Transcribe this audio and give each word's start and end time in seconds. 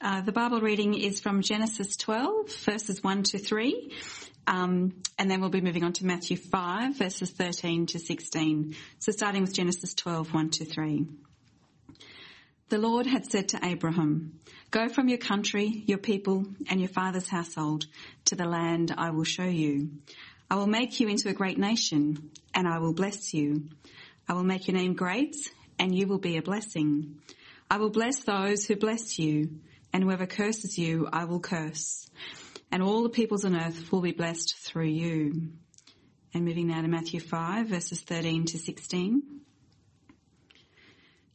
Uh, 0.00 0.20
the 0.20 0.32
Bible 0.32 0.60
reading 0.60 0.94
is 0.94 1.20
from 1.20 1.40
Genesis 1.40 1.96
12, 1.96 2.52
verses 2.64 3.02
1 3.02 3.22
to 3.24 3.38
3. 3.38 3.92
Um, 4.46 5.02
and 5.18 5.30
then 5.30 5.40
we'll 5.40 5.50
be 5.50 5.60
moving 5.60 5.84
on 5.84 5.92
to 5.94 6.06
Matthew 6.06 6.36
5, 6.36 6.98
verses 6.98 7.30
13 7.30 7.86
to 7.86 7.98
16. 7.98 8.76
So 8.98 9.12
starting 9.12 9.42
with 9.42 9.54
Genesis 9.54 9.94
12, 9.94 10.34
1 10.34 10.50
to 10.50 10.64
3. 10.64 11.06
The 12.68 12.78
Lord 12.78 13.06
had 13.06 13.30
said 13.30 13.50
to 13.50 13.60
Abraham, 13.64 14.40
Go 14.70 14.88
from 14.88 15.08
your 15.08 15.18
country, 15.18 15.84
your 15.86 15.98
people, 15.98 16.44
and 16.68 16.80
your 16.80 16.88
father's 16.88 17.28
household 17.28 17.86
to 18.26 18.34
the 18.34 18.46
land 18.46 18.92
I 18.96 19.10
will 19.10 19.24
show 19.24 19.44
you. 19.44 19.90
I 20.50 20.56
will 20.56 20.66
make 20.66 21.00
you 21.00 21.08
into 21.08 21.28
a 21.28 21.34
great 21.34 21.58
nation, 21.58 22.30
and 22.52 22.66
I 22.66 22.78
will 22.78 22.92
bless 22.92 23.32
you. 23.32 23.68
I 24.28 24.34
will 24.34 24.44
make 24.44 24.66
your 24.66 24.76
name 24.76 24.94
great, 24.94 25.36
and 25.78 25.94
you 25.94 26.06
will 26.06 26.18
be 26.18 26.36
a 26.36 26.42
blessing. 26.42 27.20
I 27.70 27.78
will 27.78 27.90
bless 27.90 28.24
those 28.24 28.66
who 28.66 28.76
bless 28.76 29.18
you, 29.18 29.60
and 29.94 30.02
whoever 30.02 30.26
curses 30.26 30.76
you, 30.76 31.08
I 31.12 31.24
will 31.24 31.38
curse. 31.38 32.10
And 32.72 32.82
all 32.82 33.04
the 33.04 33.08
peoples 33.08 33.44
on 33.44 33.54
earth 33.54 33.92
will 33.92 34.00
be 34.00 34.10
blessed 34.10 34.56
through 34.56 34.88
you. 34.88 35.52
And 36.34 36.44
moving 36.44 36.66
now 36.66 36.82
to 36.82 36.88
Matthew 36.88 37.20
5, 37.20 37.68
verses 37.68 38.00
13 38.00 38.44
to 38.46 38.58
16. 38.58 39.22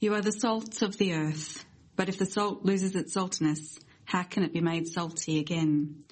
You 0.01 0.13
are 0.13 0.21
the 0.21 0.33
salt 0.33 0.81
of 0.81 0.97
the 0.97 1.13
earth, 1.13 1.63
but 1.95 2.09
if 2.09 2.17
the 2.17 2.25
salt 2.25 2.65
loses 2.65 2.95
its 2.95 3.15
saltiness, 3.15 3.79
how 4.03 4.23
can 4.23 4.43
it 4.43 4.51
be 4.51 4.59
made 4.59 4.89
salty 4.89 5.39
again? 5.39 6.03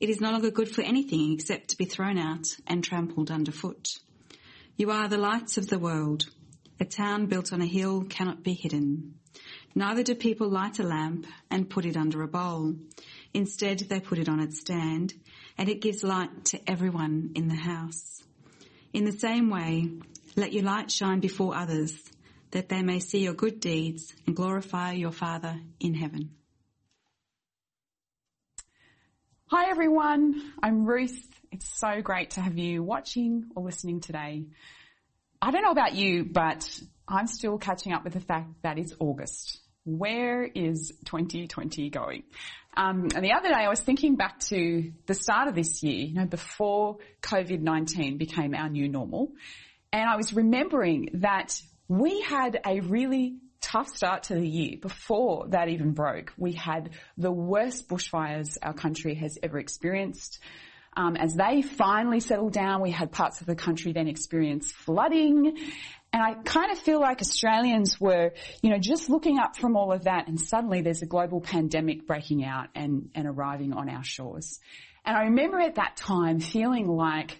It 0.00 0.08
is 0.08 0.20
no 0.20 0.32
longer 0.32 0.50
good 0.50 0.74
for 0.74 0.82
anything 0.82 1.32
except 1.32 1.68
to 1.68 1.76
be 1.76 1.84
thrown 1.84 2.18
out 2.18 2.48
and 2.66 2.82
trampled 2.82 3.30
underfoot. 3.30 4.00
You 4.76 4.90
are 4.90 5.06
the 5.06 5.18
lights 5.18 5.56
of 5.56 5.68
the 5.68 5.78
world. 5.78 6.24
A 6.80 6.84
town 6.84 7.26
built 7.26 7.52
on 7.52 7.62
a 7.62 7.66
hill 7.66 8.02
cannot 8.02 8.42
be 8.42 8.54
hidden. 8.54 9.14
Neither 9.74 10.02
do 10.02 10.14
people 10.14 10.48
light 10.48 10.78
a 10.78 10.82
lamp 10.82 11.26
and 11.50 11.70
put 11.70 11.86
it 11.86 11.96
under 11.96 12.22
a 12.22 12.28
bowl. 12.28 12.74
Instead, 13.32 13.78
they 13.78 14.00
put 14.00 14.18
it 14.18 14.28
on 14.28 14.40
its 14.40 14.60
stand, 14.60 15.14
and 15.56 15.68
it 15.68 15.80
gives 15.80 16.02
light 16.02 16.44
to 16.46 16.70
everyone 16.70 17.32
in 17.34 17.48
the 17.48 17.54
house. 17.54 18.22
In 18.92 19.04
the 19.04 19.12
same 19.12 19.48
way, 19.48 19.88
let 20.36 20.52
your 20.52 20.64
light 20.64 20.90
shine 20.90 21.20
before 21.20 21.56
others, 21.56 21.96
that 22.50 22.68
they 22.68 22.82
may 22.82 22.98
see 22.98 23.20
your 23.20 23.32
good 23.32 23.60
deeds 23.60 24.12
and 24.26 24.36
glorify 24.36 24.92
your 24.92 25.12
Father 25.12 25.58
in 25.80 25.94
heaven. 25.94 26.32
Hi 29.46 29.70
everyone, 29.70 30.52
I'm 30.62 30.84
Ruth. 30.86 31.28
It's 31.50 31.68
so 31.78 32.00
great 32.02 32.30
to 32.32 32.40
have 32.40 32.58
you 32.58 32.82
watching 32.82 33.50
or 33.54 33.62
listening 33.62 34.00
today. 34.00 34.46
I 35.40 35.50
don't 35.50 35.62
know 35.62 35.72
about 35.72 35.94
you, 35.94 36.24
but 36.24 36.80
I'm 37.08 37.26
still 37.26 37.58
catching 37.58 37.92
up 37.92 38.04
with 38.04 38.12
the 38.12 38.20
fact 38.20 38.62
that 38.62 38.78
it's 38.78 38.94
August. 38.98 39.60
Where 39.84 40.44
is 40.44 40.92
2020 41.06 41.90
going? 41.90 42.22
Um, 42.76 43.08
and 43.14 43.24
the 43.24 43.32
other 43.32 43.48
day 43.48 43.54
I 43.54 43.68
was 43.68 43.80
thinking 43.80 44.16
back 44.16 44.38
to 44.48 44.92
the 45.06 45.14
start 45.14 45.48
of 45.48 45.54
this 45.54 45.82
year, 45.82 46.06
you 46.06 46.14
know, 46.14 46.26
before 46.26 46.98
COVID-19 47.22 48.16
became 48.16 48.54
our 48.54 48.68
new 48.68 48.88
normal. 48.88 49.32
And 49.92 50.08
I 50.08 50.16
was 50.16 50.32
remembering 50.32 51.10
that 51.14 51.60
we 51.88 52.20
had 52.22 52.60
a 52.64 52.80
really 52.80 53.38
tough 53.60 53.88
start 53.88 54.24
to 54.24 54.34
the 54.34 54.46
year 54.46 54.76
before 54.80 55.48
that 55.48 55.68
even 55.68 55.92
broke. 55.92 56.32
We 56.36 56.52
had 56.52 56.90
the 57.18 57.32
worst 57.32 57.88
bushfires 57.88 58.56
our 58.62 58.74
country 58.74 59.14
has 59.16 59.38
ever 59.42 59.58
experienced. 59.58 60.38
Um, 60.96 61.16
as 61.16 61.34
they 61.34 61.62
finally 61.62 62.20
settled 62.20 62.52
down, 62.52 62.82
we 62.82 62.90
had 62.90 63.12
parts 63.12 63.40
of 63.40 63.46
the 63.46 63.56
country 63.56 63.92
then 63.92 64.08
experience 64.08 64.70
flooding. 64.70 65.56
And 66.12 66.22
I 66.22 66.34
kind 66.42 66.70
of 66.70 66.78
feel 66.78 67.00
like 67.00 67.20
Australians 67.22 67.98
were, 67.98 68.32
you 68.62 68.70
know, 68.70 68.78
just 68.78 69.08
looking 69.08 69.38
up 69.38 69.56
from 69.56 69.76
all 69.76 69.92
of 69.92 70.04
that 70.04 70.28
and 70.28 70.38
suddenly 70.38 70.82
there's 70.82 71.02
a 71.02 71.06
global 71.06 71.40
pandemic 71.40 72.06
breaking 72.06 72.44
out 72.44 72.68
and, 72.74 73.08
and 73.14 73.26
arriving 73.26 73.72
on 73.72 73.88
our 73.88 74.04
shores. 74.04 74.60
And 75.04 75.16
I 75.16 75.22
remember 75.24 75.58
at 75.58 75.76
that 75.76 75.96
time 75.96 76.40
feeling 76.40 76.86
like 76.86 77.38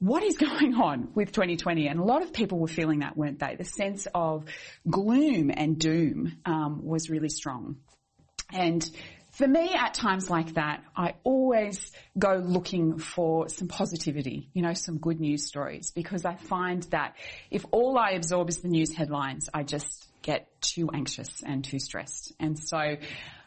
what 0.00 0.22
is 0.22 0.36
going 0.38 0.74
on 0.74 1.08
with 1.14 1.32
2020? 1.32 1.88
And 1.88 1.98
a 1.98 2.04
lot 2.04 2.22
of 2.22 2.32
people 2.32 2.58
were 2.58 2.68
feeling 2.68 3.00
that, 3.00 3.16
weren't 3.16 3.38
they? 3.38 3.56
The 3.56 3.64
sense 3.64 4.06
of 4.14 4.44
gloom 4.88 5.50
and 5.52 5.78
doom 5.78 6.36
um, 6.44 6.84
was 6.84 7.10
really 7.10 7.28
strong. 7.28 7.76
And 8.52 8.88
for 9.38 9.46
me, 9.46 9.72
at 9.72 9.94
times 9.94 10.28
like 10.28 10.54
that, 10.54 10.82
I 10.96 11.14
always 11.22 11.92
go 12.18 12.42
looking 12.44 12.98
for 12.98 13.48
some 13.48 13.68
positivity, 13.68 14.50
you 14.52 14.62
know, 14.62 14.72
some 14.72 14.98
good 14.98 15.20
news 15.20 15.46
stories, 15.46 15.92
because 15.94 16.24
I 16.24 16.34
find 16.34 16.82
that 16.90 17.14
if 17.48 17.64
all 17.70 17.96
I 17.96 18.10
absorb 18.10 18.48
is 18.48 18.58
the 18.58 18.68
news 18.68 18.92
headlines, 18.92 19.48
I 19.54 19.62
just 19.62 20.08
get 20.22 20.48
too 20.60 20.90
anxious 20.92 21.42
and 21.46 21.64
too 21.64 21.78
stressed. 21.78 22.32
And 22.40 22.58
so 22.58 22.96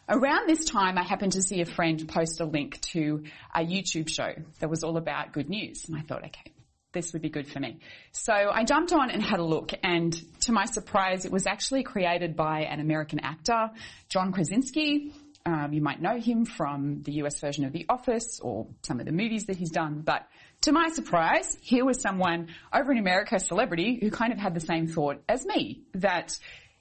Around 0.09 0.49
this 0.49 0.65
time, 0.65 0.97
I 0.97 1.03
happened 1.03 1.33
to 1.33 1.41
see 1.41 1.61
a 1.61 1.65
friend 1.65 2.05
post 2.05 2.41
a 2.41 2.45
link 2.45 2.81
to 2.91 3.23
a 3.55 3.61
YouTube 3.61 4.09
show 4.09 4.33
that 4.59 4.69
was 4.69 4.83
all 4.83 4.97
about 4.97 5.31
good 5.31 5.47
news. 5.47 5.87
And 5.87 5.95
I 5.97 6.01
thought, 6.01 6.25
okay, 6.25 6.51
this 6.91 7.13
would 7.13 7.21
be 7.21 7.29
good 7.29 7.47
for 7.47 7.59
me. 7.59 7.79
So 8.11 8.33
I 8.33 8.63
jumped 8.63 8.91
on 8.91 9.09
and 9.09 9.23
had 9.23 9.39
a 9.39 9.43
look 9.43 9.71
and 9.83 10.13
to 10.41 10.51
my 10.51 10.65
surprise, 10.65 11.23
it 11.25 11.31
was 11.31 11.47
actually 11.47 11.83
created 11.83 12.35
by 12.35 12.61
an 12.63 12.79
American 12.79 13.19
actor, 13.19 13.69
John 14.09 14.33
Krasinski. 14.33 15.13
Um, 15.45 15.73
you 15.73 15.81
might 15.81 16.01
know 16.01 16.19
him 16.19 16.45
from 16.45 17.01
the 17.01 17.13
US 17.23 17.39
version 17.39 17.65
of 17.65 17.73
The 17.73 17.85
Office 17.89 18.39
or 18.41 18.67
some 18.83 18.99
of 18.99 19.05
the 19.05 19.11
movies 19.11 19.45
that 19.45 19.57
he's 19.57 19.71
done, 19.71 20.01
but 20.01 20.27
to 20.61 20.71
my 20.71 20.89
surprise, 20.89 21.57
here 21.61 21.83
was 21.83 21.99
someone 21.99 22.49
over 22.71 22.91
in 22.91 22.99
America, 22.99 23.35
a 23.35 23.39
celebrity, 23.39 23.97
who 23.99 24.11
kind 24.11 24.31
of 24.31 24.37
had 24.37 24.53
the 24.53 24.59
same 24.59 24.87
thought 24.87 25.23
as 25.27 25.45
me, 25.45 25.81
that 25.95 26.37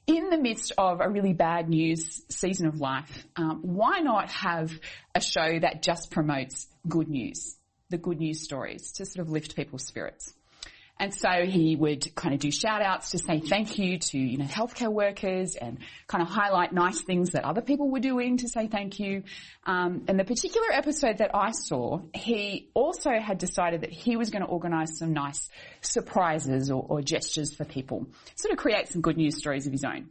in 0.06 0.28
the 0.28 0.36
midst 0.36 0.72
of 0.76 1.00
a 1.00 1.08
really 1.08 1.32
bad 1.32 1.68
news 1.68 2.22
season 2.28 2.66
of 2.66 2.80
life, 2.80 3.26
um, 3.36 3.60
why 3.62 4.00
not 4.00 4.30
have 4.30 4.78
a 5.14 5.20
show 5.20 5.58
that 5.60 5.82
just 5.82 6.10
promotes 6.10 6.66
good 6.88 7.08
news, 7.08 7.56
the 7.88 7.98
good 7.98 8.18
news 8.18 8.42
stories 8.42 8.92
to 8.92 9.06
sort 9.06 9.26
of 9.26 9.32
lift 9.32 9.56
people's 9.56 9.86
spirits? 9.86 10.34
And 11.00 11.14
so 11.14 11.46
he 11.46 11.76
would 11.76 12.14
kind 12.14 12.34
of 12.34 12.40
do 12.40 12.50
shout 12.50 12.82
outs 12.82 13.12
to 13.12 13.18
say 13.18 13.40
thank 13.40 13.78
you 13.78 13.98
to, 13.98 14.18
you 14.18 14.36
know, 14.36 14.44
healthcare 14.44 14.92
workers 14.92 15.56
and 15.56 15.78
kind 16.06 16.20
of 16.20 16.28
highlight 16.28 16.74
nice 16.74 17.00
things 17.00 17.30
that 17.30 17.44
other 17.44 17.62
people 17.62 17.90
were 17.90 18.00
doing 18.00 18.36
to 18.36 18.48
say 18.48 18.66
thank 18.66 19.00
you. 19.00 19.22
Um, 19.64 20.04
and 20.08 20.20
the 20.20 20.24
particular 20.24 20.70
episode 20.70 21.16
that 21.18 21.30
I 21.34 21.52
saw, 21.52 22.02
he 22.12 22.68
also 22.74 23.12
had 23.18 23.38
decided 23.38 23.80
that 23.80 23.90
he 23.90 24.18
was 24.18 24.28
going 24.28 24.42
to 24.42 24.48
organize 24.48 24.98
some 24.98 25.14
nice 25.14 25.48
surprises 25.80 26.70
or, 26.70 26.84
or 26.86 27.00
gestures 27.00 27.54
for 27.54 27.64
people, 27.64 28.06
sort 28.34 28.52
of 28.52 28.58
create 28.58 28.88
some 28.88 29.00
good 29.00 29.16
news 29.16 29.38
stories 29.38 29.66
of 29.66 29.72
his 29.72 29.84
own. 29.84 30.10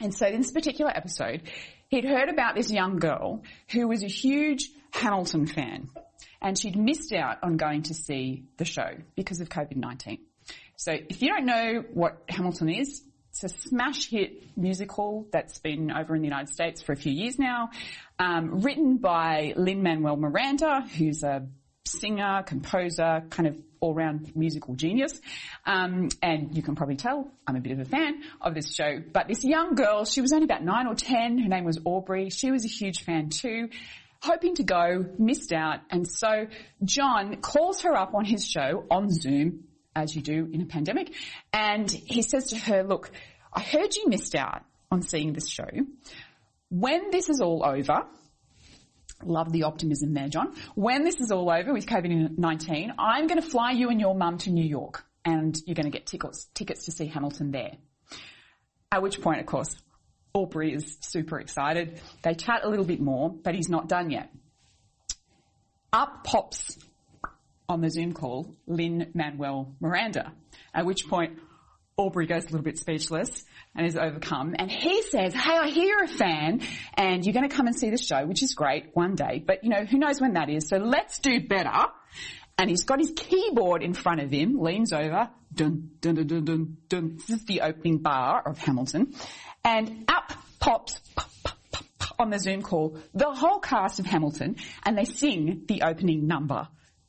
And 0.00 0.14
so 0.14 0.26
in 0.26 0.38
this 0.38 0.50
particular 0.50 0.90
episode, 0.96 1.42
he'd 1.88 2.06
heard 2.06 2.30
about 2.30 2.54
this 2.54 2.72
young 2.72 2.96
girl 2.96 3.42
who 3.70 3.86
was 3.86 4.02
a 4.02 4.08
huge 4.08 4.70
Hamilton 4.92 5.46
fan 5.46 5.90
and 6.40 6.58
she'd 6.58 6.76
missed 6.76 7.12
out 7.12 7.38
on 7.42 7.56
going 7.56 7.82
to 7.84 7.94
see 7.94 8.44
the 8.56 8.64
show 8.64 8.90
because 9.14 9.40
of 9.40 9.48
COVID-19. 9.48 10.20
So 10.76 10.92
if 10.92 11.22
you 11.22 11.28
don't 11.28 11.46
know 11.46 11.84
what 11.92 12.22
Hamilton 12.28 12.68
is, 12.68 13.02
it's 13.30 13.44
a 13.44 13.48
smash 13.48 14.08
hit 14.08 14.56
musical 14.56 15.26
that's 15.30 15.58
been 15.58 15.90
over 15.90 16.14
in 16.14 16.22
the 16.22 16.28
United 16.28 16.48
States 16.48 16.82
for 16.82 16.92
a 16.92 16.96
few 16.96 17.12
years 17.12 17.38
now, 17.38 17.70
um, 18.18 18.60
written 18.60 18.96
by 18.96 19.52
Lin-Manuel 19.56 20.16
Miranda, 20.16 20.82
who's 20.96 21.22
a 21.22 21.46
singer, 21.84 22.42
composer, 22.46 23.24
kind 23.30 23.46
of 23.46 23.62
all-round 23.80 24.34
musical 24.34 24.74
genius. 24.74 25.20
Um, 25.66 26.08
and 26.22 26.56
you 26.56 26.62
can 26.62 26.76
probably 26.76 26.96
tell 26.96 27.30
I'm 27.46 27.56
a 27.56 27.60
bit 27.60 27.72
of 27.72 27.80
a 27.80 27.84
fan 27.84 28.22
of 28.40 28.54
this 28.54 28.74
show. 28.74 29.02
But 29.12 29.28
this 29.28 29.44
young 29.44 29.74
girl, 29.74 30.04
she 30.04 30.20
was 30.20 30.32
only 30.32 30.44
about 30.44 30.64
nine 30.64 30.86
or 30.86 30.94
ten. 30.94 31.38
Her 31.38 31.48
name 31.48 31.64
was 31.64 31.78
Aubrey. 31.84 32.30
She 32.30 32.50
was 32.50 32.64
a 32.64 32.68
huge 32.68 33.04
fan 33.04 33.28
too 33.28 33.68
hoping 34.20 34.54
to 34.56 34.62
go, 34.62 35.04
missed 35.18 35.52
out. 35.52 35.80
And 35.90 36.06
so 36.06 36.46
John 36.84 37.36
calls 37.40 37.82
her 37.82 37.96
up 37.96 38.14
on 38.14 38.24
his 38.24 38.48
show 38.48 38.84
on 38.90 39.10
Zoom, 39.10 39.64
as 39.94 40.14
you 40.14 40.22
do 40.22 40.48
in 40.52 40.62
a 40.62 40.66
pandemic. 40.66 41.14
And 41.52 41.90
he 41.90 42.22
says 42.22 42.48
to 42.48 42.58
her, 42.58 42.82
look, 42.82 43.10
I 43.52 43.60
heard 43.60 43.94
you 43.94 44.08
missed 44.08 44.34
out 44.34 44.62
on 44.90 45.02
seeing 45.02 45.32
this 45.32 45.48
show. 45.48 45.68
When 46.68 47.10
this 47.10 47.28
is 47.28 47.40
all 47.40 47.64
over, 47.64 48.02
love 49.24 49.52
the 49.52 49.64
optimism 49.64 50.14
there, 50.14 50.28
John. 50.28 50.54
When 50.74 51.04
this 51.04 51.20
is 51.20 51.30
all 51.30 51.50
over 51.50 51.72
with 51.72 51.86
COVID-19, 51.86 52.92
I'm 52.98 53.26
going 53.26 53.40
to 53.40 53.48
fly 53.48 53.72
you 53.72 53.88
and 53.88 54.00
your 54.00 54.14
mum 54.14 54.38
to 54.38 54.50
New 54.50 54.64
York 54.64 55.04
and 55.24 55.56
you're 55.66 55.74
going 55.74 55.90
to 55.90 55.90
get 55.90 56.06
tickets, 56.06 56.46
tickets 56.54 56.84
to 56.84 56.92
see 56.92 57.06
Hamilton 57.06 57.50
there. 57.50 57.72
At 58.92 59.02
which 59.02 59.20
point, 59.20 59.40
of 59.40 59.46
course, 59.46 59.74
Aubrey 60.36 60.74
is 60.74 60.98
super 61.00 61.40
excited. 61.40 61.98
They 62.22 62.34
chat 62.34 62.60
a 62.62 62.68
little 62.68 62.84
bit 62.84 63.00
more, 63.00 63.30
but 63.30 63.54
he's 63.54 63.70
not 63.70 63.88
done 63.88 64.10
yet. 64.10 64.30
Up 65.94 66.24
pops 66.24 66.76
on 67.70 67.80
the 67.80 67.88
Zoom 67.88 68.12
call 68.12 68.54
Lin-Manuel 68.66 69.74
Miranda, 69.80 70.34
at 70.74 70.84
which 70.84 71.08
point 71.08 71.38
Aubrey 71.96 72.26
goes 72.26 72.42
a 72.42 72.46
little 72.48 72.60
bit 72.60 72.78
speechless 72.78 73.44
and 73.74 73.86
is 73.86 73.96
overcome. 73.96 74.54
And 74.58 74.70
he 74.70 75.00
says, 75.00 75.32
hey, 75.32 75.56
I 75.56 75.70
hear 75.70 75.86
you're 75.86 76.04
a 76.04 76.08
fan 76.08 76.60
and 76.92 77.24
you're 77.24 77.32
going 77.32 77.48
to 77.48 77.56
come 77.56 77.66
and 77.66 77.74
see 77.74 77.88
the 77.88 77.96
show, 77.96 78.26
which 78.26 78.42
is 78.42 78.52
great 78.52 78.90
one 78.92 79.14
day, 79.14 79.42
but 79.44 79.64
you 79.64 79.70
know, 79.70 79.86
who 79.86 79.96
knows 79.96 80.20
when 80.20 80.34
that 80.34 80.50
is. 80.50 80.68
So 80.68 80.76
let's 80.76 81.18
do 81.18 81.40
better. 81.40 81.86
And 82.58 82.70
he's 82.70 82.84
got 82.84 82.98
his 82.98 83.12
keyboard 83.14 83.82
in 83.82 83.92
front 83.92 84.20
of 84.20 84.30
him, 84.30 84.58
leans 84.58 84.92
over, 84.92 85.28
dun, 85.52 85.90
dun, 86.00 86.14
dun, 86.14 86.26
dun, 86.26 86.44
dun, 86.44 86.76
dun. 86.88 87.16
This 87.16 87.38
is 87.38 87.44
the 87.44 87.60
opening 87.60 87.98
bar 87.98 88.42
of 88.46 88.58
Hamilton. 88.58 89.14
And 89.62 90.04
up 90.08 90.32
pops, 90.58 91.00
pop, 91.14 91.30
pop, 91.44 91.58
pop, 91.70 91.86
pop, 91.98 92.16
on 92.18 92.30
the 92.30 92.38
Zoom 92.38 92.62
call 92.62 92.98
the 93.14 93.30
whole 93.30 93.60
cast 93.60 94.00
of 94.00 94.06
Hamilton 94.06 94.56
and 94.84 94.96
they 94.96 95.04
sing 95.04 95.64
the 95.68 95.82
opening 95.82 96.26
number 96.26 96.68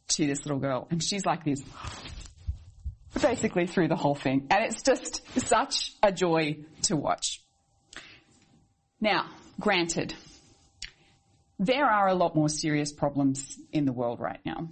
to 0.09 0.27
this 0.27 0.45
little 0.45 0.59
girl. 0.59 0.87
And 0.91 1.01
she's 1.01 1.25
like 1.25 1.43
this, 1.43 1.61
basically 3.21 3.67
through 3.67 3.87
the 3.87 3.95
whole 3.95 4.15
thing. 4.15 4.47
And 4.49 4.65
it's 4.65 4.81
just 4.81 5.21
such 5.39 5.93
a 6.03 6.11
joy 6.11 6.57
to 6.83 6.95
watch. 6.95 7.41
Now, 8.99 9.29
granted, 9.59 10.13
there 11.59 11.85
are 11.85 12.07
a 12.07 12.15
lot 12.15 12.35
more 12.35 12.49
serious 12.49 12.91
problems 12.91 13.57
in 13.71 13.85
the 13.85 13.93
world 13.93 14.19
right 14.19 14.39
now. 14.45 14.69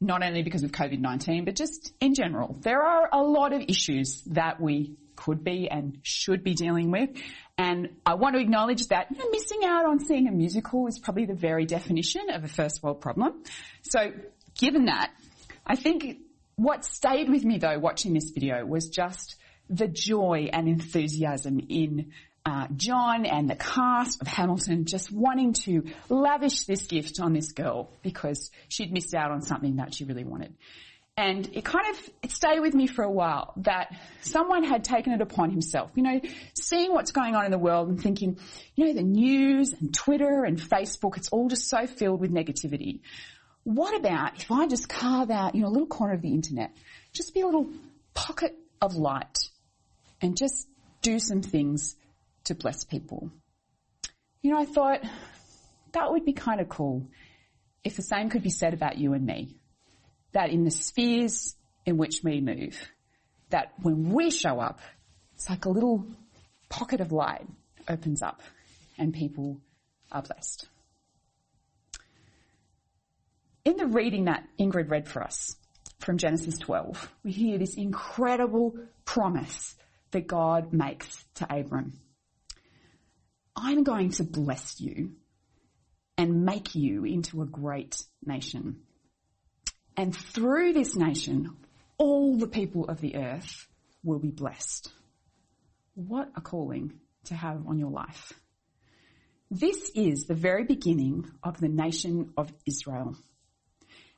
Not 0.00 0.22
only 0.22 0.42
because 0.42 0.62
of 0.62 0.72
COVID-19, 0.72 1.44
but 1.44 1.56
just 1.56 1.92
in 2.00 2.14
general. 2.14 2.56
There 2.60 2.82
are 2.82 3.08
a 3.12 3.22
lot 3.22 3.52
of 3.52 3.62
issues 3.68 4.22
that 4.28 4.60
we 4.60 4.96
could 5.14 5.44
be 5.44 5.68
and 5.68 5.98
should 6.02 6.42
be 6.42 6.54
dealing 6.54 6.90
with. 6.90 7.10
And 7.58 7.90
I 8.06 8.14
want 8.14 8.36
to 8.36 8.40
acknowledge 8.40 8.86
that 8.88 9.08
you 9.10 9.18
know, 9.18 9.30
missing 9.30 9.60
out 9.64 9.84
on 9.84 10.00
seeing 10.00 10.26
a 10.26 10.32
musical 10.32 10.86
is 10.86 10.98
probably 10.98 11.26
the 11.26 11.34
very 11.34 11.66
definition 11.66 12.30
of 12.30 12.42
a 12.44 12.48
first 12.48 12.82
world 12.82 13.02
problem. 13.02 13.42
So 13.82 14.12
given 14.58 14.86
that, 14.86 15.10
I 15.66 15.76
think 15.76 16.18
what 16.56 16.84
stayed 16.84 17.28
with 17.28 17.44
me 17.44 17.58
though 17.58 17.78
watching 17.78 18.14
this 18.14 18.30
video 18.30 18.64
was 18.64 18.88
just 18.88 19.36
the 19.68 19.88
joy 19.88 20.48
and 20.52 20.68
enthusiasm 20.68 21.60
in 21.68 22.12
uh, 22.44 22.66
John 22.74 23.26
and 23.26 23.50
the 23.50 23.54
cast 23.54 24.20
of 24.22 24.26
Hamilton 24.26 24.86
just 24.86 25.12
wanting 25.12 25.52
to 25.64 25.84
lavish 26.08 26.64
this 26.64 26.86
gift 26.86 27.20
on 27.20 27.32
this 27.32 27.52
girl 27.52 27.90
because 28.02 28.50
she'd 28.68 28.92
missed 28.92 29.14
out 29.14 29.30
on 29.30 29.42
something 29.42 29.76
that 29.76 29.94
she 29.94 30.04
really 30.04 30.24
wanted. 30.24 30.54
And 31.16 31.50
it 31.52 31.66
kind 31.66 31.84
of, 31.90 32.10
it 32.22 32.30
stayed 32.30 32.60
with 32.60 32.72
me 32.72 32.86
for 32.86 33.04
a 33.04 33.10
while 33.10 33.52
that 33.58 33.94
someone 34.22 34.64
had 34.64 34.84
taken 34.84 35.12
it 35.12 35.20
upon 35.20 35.50
himself, 35.50 35.90
you 35.94 36.02
know, 36.02 36.18
seeing 36.54 36.94
what's 36.94 37.12
going 37.12 37.34
on 37.36 37.44
in 37.44 37.50
the 37.50 37.58
world 37.58 37.88
and 37.88 38.00
thinking, 38.00 38.38
you 38.74 38.86
know, 38.86 38.94
the 38.94 39.02
news 39.02 39.74
and 39.74 39.92
Twitter 39.92 40.44
and 40.44 40.58
Facebook, 40.58 41.18
it's 41.18 41.28
all 41.28 41.48
just 41.48 41.68
so 41.68 41.86
filled 41.86 42.20
with 42.20 42.32
negativity. 42.32 43.00
What 43.64 43.94
about 43.94 44.40
if 44.40 44.50
I 44.50 44.66
just 44.66 44.88
carve 44.88 45.30
out, 45.30 45.54
you 45.54 45.60
know, 45.60 45.68
a 45.68 45.74
little 45.74 45.88
corner 45.88 46.14
of 46.14 46.22
the 46.22 46.32
internet, 46.32 46.72
just 47.12 47.34
be 47.34 47.42
a 47.42 47.46
little 47.46 47.68
pocket 48.14 48.56
of 48.80 48.94
light 48.94 49.50
and 50.22 50.38
just 50.38 50.68
do 51.02 51.18
some 51.18 51.42
things 51.42 51.96
to 52.44 52.54
bless 52.54 52.84
people? 52.84 53.30
You 54.42 54.52
know, 54.52 54.58
I 54.58 54.64
thought 54.64 55.00
that 55.92 56.10
would 56.10 56.24
be 56.24 56.32
kind 56.32 56.60
of 56.60 56.68
cool 56.68 57.08
if 57.84 57.96
the 57.96 58.02
same 58.02 58.30
could 58.30 58.42
be 58.42 58.50
said 58.50 58.74
about 58.74 58.98
you 58.98 59.12
and 59.12 59.24
me 59.24 59.56
that 60.32 60.50
in 60.50 60.64
the 60.64 60.70
spheres 60.70 61.56
in 61.86 61.96
which 61.96 62.20
we 62.22 62.40
move, 62.40 62.80
that 63.50 63.72
when 63.82 64.10
we 64.10 64.30
show 64.30 64.60
up, 64.60 64.80
it's 65.34 65.48
like 65.48 65.64
a 65.64 65.70
little 65.70 66.06
pocket 66.68 67.00
of 67.00 67.12
light 67.12 67.46
opens 67.88 68.22
up 68.22 68.40
and 68.98 69.12
people 69.12 69.60
are 70.12 70.22
blessed. 70.22 70.68
In 73.64 73.76
the 73.76 73.86
reading 73.86 74.24
that 74.24 74.46
Ingrid 74.58 74.90
read 74.90 75.08
for 75.08 75.22
us 75.22 75.56
from 75.98 76.16
Genesis 76.16 76.58
12, 76.58 77.12
we 77.24 77.32
hear 77.32 77.58
this 77.58 77.74
incredible 77.74 78.74
promise 79.04 79.74
that 80.12 80.26
God 80.26 80.72
makes 80.72 81.24
to 81.36 81.46
Abram. 81.54 81.98
I'm 83.62 83.82
going 83.82 84.10
to 84.12 84.24
bless 84.24 84.80
you 84.80 85.12
and 86.16 86.44
make 86.44 86.74
you 86.74 87.04
into 87.04 87.42
a 87.42 87.46
great 87.46 88.02
nation. 88.24 88.80
And 89.96 90.16
through 90.16 90.72
this 90.72 90.96
nation, 90.96 91.56
all 91.98 92.38
the 92.38 92.46
people 92.46 92.86
of 92.86 93.02
the 93.02 93.16
earth 93.16 93.68
will 94.02 94.18
be 94.18 94.30
blessed. 94.30 94.90
What 95.94 96.30
a 96.34 96.40
calling 96.40 96.94
to 97.24 97.34
have 97.34 97.66
on 97.66 97.78
your 97.78 97.90
life. 97.90 98.32
This 99.50 99.90
is 99.94 100.24
the 100.24 100.34
very 100.34 100.64
beginning 100.64 101.30
of 101.42 101.60
the 101.60 101.68
nation 101.68 102.32
of 102.38 102.50
Israel. 102.66 103.14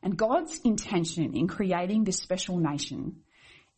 And 0.05 0.17
God's 0.17 0.61
intention 0.65 1.35
in 1.35 1.49
creating 1.49 2.05
this 2.05 2.19
special 2.19 2.59
nation 2.59 3.23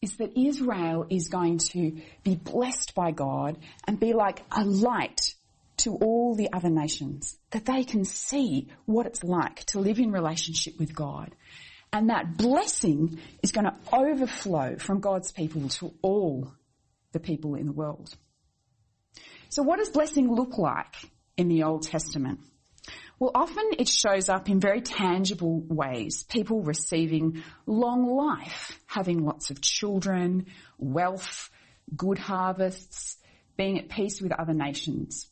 is 0.02 0.16
that 0.18 0.36
Israel 0.36 1.06
is 1.08 1.28
going 1.28 1.58
to 1.58 2.02
be 2.22 2.34
blessed 2.34 2.94
by 2.94 3.12
God 3.12 3.56
and 3.86 3.98
be 3.98 4.12
like 4.12 4.42
a 4.50 4.64
light 4.64 5.34
to 5.84 5.94
all 5.94 6.34
the 6.34 6.52
other 6.52 6.70
nations, 6.70 7.38
that 7.50 7.64
they 7.64 7.84
can 7.84 8.04
see 8.04 8.68
what 8.84 9.06
it's 9.06 9.24
like 9.24 9.64
to 9.64 9.80
live 9.80 9.98
in 9.98 10.12
relationship 10.12 10.78
with 10.78 10.94
God 10.94 11.34
and 11.94 12.10
that 12.10 12.36
blessing 12.36 13.20
is 13.44 13.52
going 13.52 13.66
to 13.66 13.74
overflow 13.92 14.76
from 14.78 14.98
God's 14.98 15.30
people 15.30 15.68
to 15.68 15.94
all 16.02 16.52
the 17.12 17.20
people 17.20 17.54
in 17.54 17.66
the 17.66 17.72
world. 17.72 18.12
So 19.48 19.62
what 19.62 19.78
does 19.78 19.90
blessing 19.90 20.28
look 20.28 20.58
like 20.58 20.96
in 21.36 21.46
the 21.46 21.62
Old 21.62 21.82
Testament? 21.82 22.40
Well, 23.20 23.30
often 23.32 23.64
it 23.78 23.88
shows 23.88 24.28
up 24.28 24.48
in 24.50 24.58
very 24.58 24.80
tangible 24.80 25.60
ways. 25.68 26.24
People 26.24 26.62
receiving 26.62 27.44
long 27.64 28.08
life, 28.08 28.76
having 28.86 29.24
lots 29.24 29.50
of 29.50 29.60
children, 29.60 30.46
wealth, 30.78 31.48
good 31.96 32.18
harvests, 32.18 33.18
being 33.56 33.78
at 33.78 33.88
peace 33.88 34.20
with 34.20 34.32
other 34.32 34.52
nations. 34.52 35.28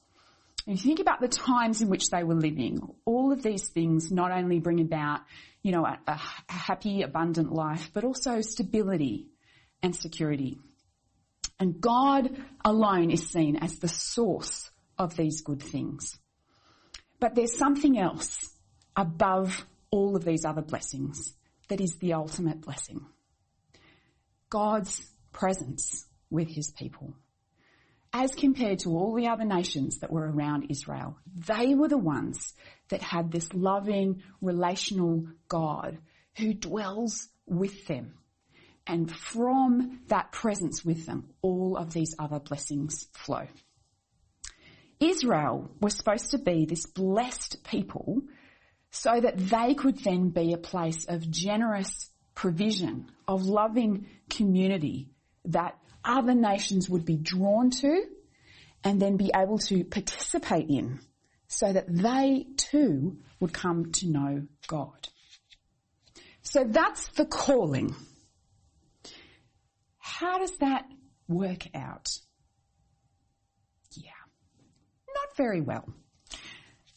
If 0.67 0.85
you 0.85 0.91
think 0.91 1.01
about 1.01 1.21
the 1.21 1.29
times 1.29 1.83
in 1.83 1.89
which 1.89 2.11
they 2.11 2.23
were 2.23 2.35
living, 2.35 2.81
all 3.05 3.33
of 3.33 3.43
these 3.43 3.69
things 3.69 4.13
not 4.13 4.31
only 4.31 4.61
bring 4.61 4.81
about 4.81 5.23
you 5.63 5.71
know, 5.71 5.87
a, 5.87 5.99
a 6.07 6.21
happy, 6.49 7.03
abundant 7.03 7.53
life, 7.53 7.91
but 7.93 8.05
also 8.05 8.41
stability 8.41 9.29
and 9.83 9.95
security. 9.95 10.59
And 11.59 11.81
God 11.81 12.37
alone 12.65 13.11
is 13.11 13.31
seen 13.31 13.57
as 13.57 13.79
the 13.79 13.89
source 13.89 14.71
of 14.99 15.17
these 15.17 15.43
good 15.43 15.63
things. 15.63 16.19
But 17.21 17.37
there's 17.37 17.57
something 17.57 17.99
else 17.99 18.37
above 18.97 19.65
all 19.91 20.17
of 20.17 20.25
these 20.25 20.45
other 20.45 20.63
blessings 20.63 21.35
that 21.69 21.81
is 21.81 21.97
the 21.97 22.15
ultimate 22.15 22.61
blessing. 22.61 23.07
God's 24.51 25.01
presence 25.33 26.07
with 26.31 26.49
his 26.49 26.73
people. 26.73 27.15
As 28.15 28.33
compared 28.33 28.81
to 28.81 28.91
all 28.91 29.15
the 29.15 29.29
other 29.29 29.45
nations 29.45 30.01
that 30.01 30.13
were 30.13 30.31
around 30.31 30.67
Israel, 30.69 31.17
they 31.35 31.75
were 31.75 31.89
the 31.89 31.97
ones 31.97 32.53
that 32.91 33.01
had 33.01 33.33
this 33.33 33.53
loving, 33.55 34.23
relational 34.43 35.27
God 35.49 35.99
who 36.37 36.53
dwells 36.53 37.29
with 37.47 37.87
them. 37.87 38.15
And 38.87 39.11
from 39.11 40.01
that 40.09 40.33
presence 40.33 40.85
with 40.85 41.07
them, 41.07 41.31
all 41.41 41.77
of 41.77 41.93
these 41.93 42.15
other 42.19 42.39
blessings 42.39 43.07
flow. 43.15 43.47
Israel 45.01 45.71
was 45.81 45.97
supposed 45.97 46.31
to 46.33 46.39
be 46.39 46.67
this 46.67 46.87
blessed 46.87 47.65
people 47.65 48.23
so 48.91 49.21
that 49.21 49.39
they 49.39 49.75
could 49.75 49.99
then 49.99 50.29
be 50.29 50.53
a 50.53 50.59
place 50.59 51.07
of 51.07 51.31
generous 51.31 52.11
provision, 52.35 53.11
of 53.27 53.43
loving 53.43 54.07
community 54.29 55.12
that 55.47 55.79
other 56.05 56.35
nations 56.35 56.89
would 56.89 57.05
be 57.05 57.17
drawn 57.17 57.71
to 57.71 58.05
and 58.85 59.01
then 59.01 59.17
be 59.17 59.31
able 59.35 59.59
to 59.59 59.85
participate 59.85 60.69
in 60.69 61.01
so 61.47 61.73
that 61.73 61.87
they 61.89 62.47
too 62.57 63.19
would 63.41 63.53
come 63.53 63.93
to 63.93 64.09
know 64.09 64.47
God. 64.67 65.09
So 66.43 66.65
that's 66.65 67.09
the 67.09 67.25
calling. 67.25 67.95
How 69.99 70.39
does 70.39 70.57
that 70.59 70.85
work 71.29 71.69
out? 71.75 72.19
Yeah, 73.93 74.11
not 75.15 75.37
very 75.37 75.61
well. 75.61 75.89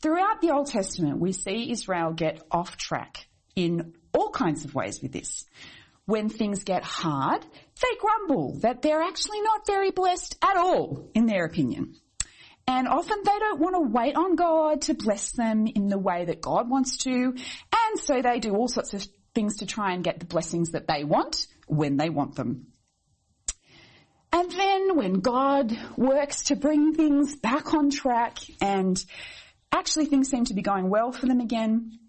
Throughout 0.02 0.42
the 0.42 0.52
Old 0.52 0.68
Testament, 0.68 1.20
we 1.20 1.32
see 1.32 1.72
Israel 1.72 2.14
get 2.14 2.42
off 2.52 2.78
track 2.78 3.28
in 3.56 3.94
all 4.14 4.30
kinds 4.30 4.66
of 4.66 4.76
ways 4.76 5.02
with 5.02 5.12
this. 5.12 5.46
When 6.06 6.30
things 6.30 6.64
get 6.64 6.84
hard, 6.84 7.42
they 7.44 7.98
grumble 8.00 8.60
that 8.60 8.82
they're 8.82 9.02
actually 9.02 9.42
not 9.42 9.66
very 9.66 9.92
blessed 9.92 10.38
at 10.42 10.56
all, 10.56 11.10
in 11.16 11.26
their 11.26 11.46
opinion. 11.46 11.96
And 12.68 12.88
often 12.88 13.20
they 13.24 13.40
don't 13.40 13.60
want 13.60 13.76
to 13.76 13.92
wait 13.92 14.16
on 14.16 14.36
God 14.36 14.82
to 14.84 14.94
bless 14.94 15.32
them 15.32 15.68
in 15.68 15.88
the 15.88 16.00
way 16.00 16.26
that 16.26 16.42
God 16.42 16.70
wants 16.70 16.98
to. 16.98 17.12
And 17.12 18.00
so 18.00 18.22
they 18.22 18.40
do 18.40 18.56
all 18.56 18.68
sorts 18.68 18.94
of 18.94 19.06
things 19.36 19.58
to 19.58 19.66
try 19.66 19.94
and 19.94 20.04
get 20.04 20.20
the 20.20 20.26
blessings 20.26 20.72
that 20.72 20.88
they 20.88 21.04
want 21.04 21.48
when 21.68 21.98
they 21.98 22.10
want 22.10 22.36
them. 22.36 22.68
And 24.32 24.52
then 24.52 24.96
when 24.98 25.14
God 25.22 25.78
works 25.96 26.44
to 26.46 26.56
bring 26.56 26.94
things 26.94 27.36
back 27.36 27.74
on 27.74 27.90
track 27.90 28.40
and 28.62 29.04
actually 29.72 30.08
things 30.08 30.30
seem 30.30 30.46
to 30.46 30.54
be 30.54 30.62
going 30.62 30.90
well 30.90 31.12
for 31.12 31.26
them 31.26 31.40
again, 31.40 32.00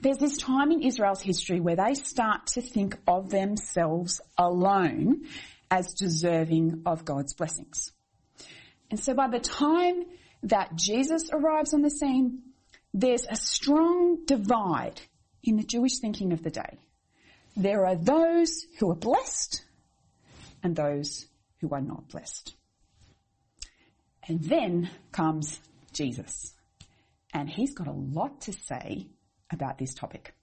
there's 0.00 0.18
this 0.18 0.36
time 0.36 0.70
in 0.72 0.82
Israel's 0.82 1.22
history 1.22 1.60
where 1.60 1.76
they 1.76 1.94
start 1.94 2.46
to 2.48 2.62
think 2.62 2.96
of 3.06 3.30
themselves 3.30 4.20
alone 4.36 5.26
as 5.70 5.94
deserving 5.94 6.82
of 6.86 7.04
God's 7.04 7.34
blessings. 7.34 7.92
And 8.90 8.98
so 8.98 9.14
by 9.14 9.28
the 9.28 9.38
time 9.38 10.04
that 10.44 10.74
Jesus 10.74 11.30
arrives 11.32 11.74
on 11.74 11.82
the 11.82 11.90
scene, 11.90 12.42
there's 12.92 13.26
a 13.28 13.36
strong 13.36 14.24
divide 14.24 15.00
in 15.42 15.56
the 15.56 15.62
Jewish 15.62 15.98
thinking 15.98 16.32
of 16.32 16.42
the 16.42 16.50
day. 16.50 16.78
There 17.56 17.86
are 17.86 17.96
those 17.96 18.66
who 18.78 18.90
are 18.90 18.96
blessed 18.96 19.62
and 20.62 20.74
those 20.74 21.26
who 21.60 21.70
are 21.70 21.80
not 21.80 22.08
blessed. 22.08 22.54
And 24.26 24.42
then 24.42 24.90
comes 25.12 25.60
Jesus. 25.92 26.54
and 27.32 27.48
he's 27.48 27.74
got 27.74 27.86
a 27.86 27.92
lot 27.92 28.40
to 28.42 28.52
say 28.52 29.06
about 29.50 29.78
this 29.78 29.94
topic. 29.94 30.34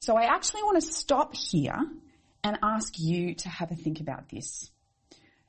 So 0.00 0.16
I 0.16 0.24
actually 0.24 0.62
want 0.64 0.82
to 0.82 0.88
stop 0.88 1.34
here 1.34 1.78
and 2.42 2.58
ask 2.62 2.98
you 2.98 3.34
to 3.36 3.48
have 3.48 3.70
a 3.70 3.76
think 3.76 4.00
about 4.00 4.28
this. 4.28 4.70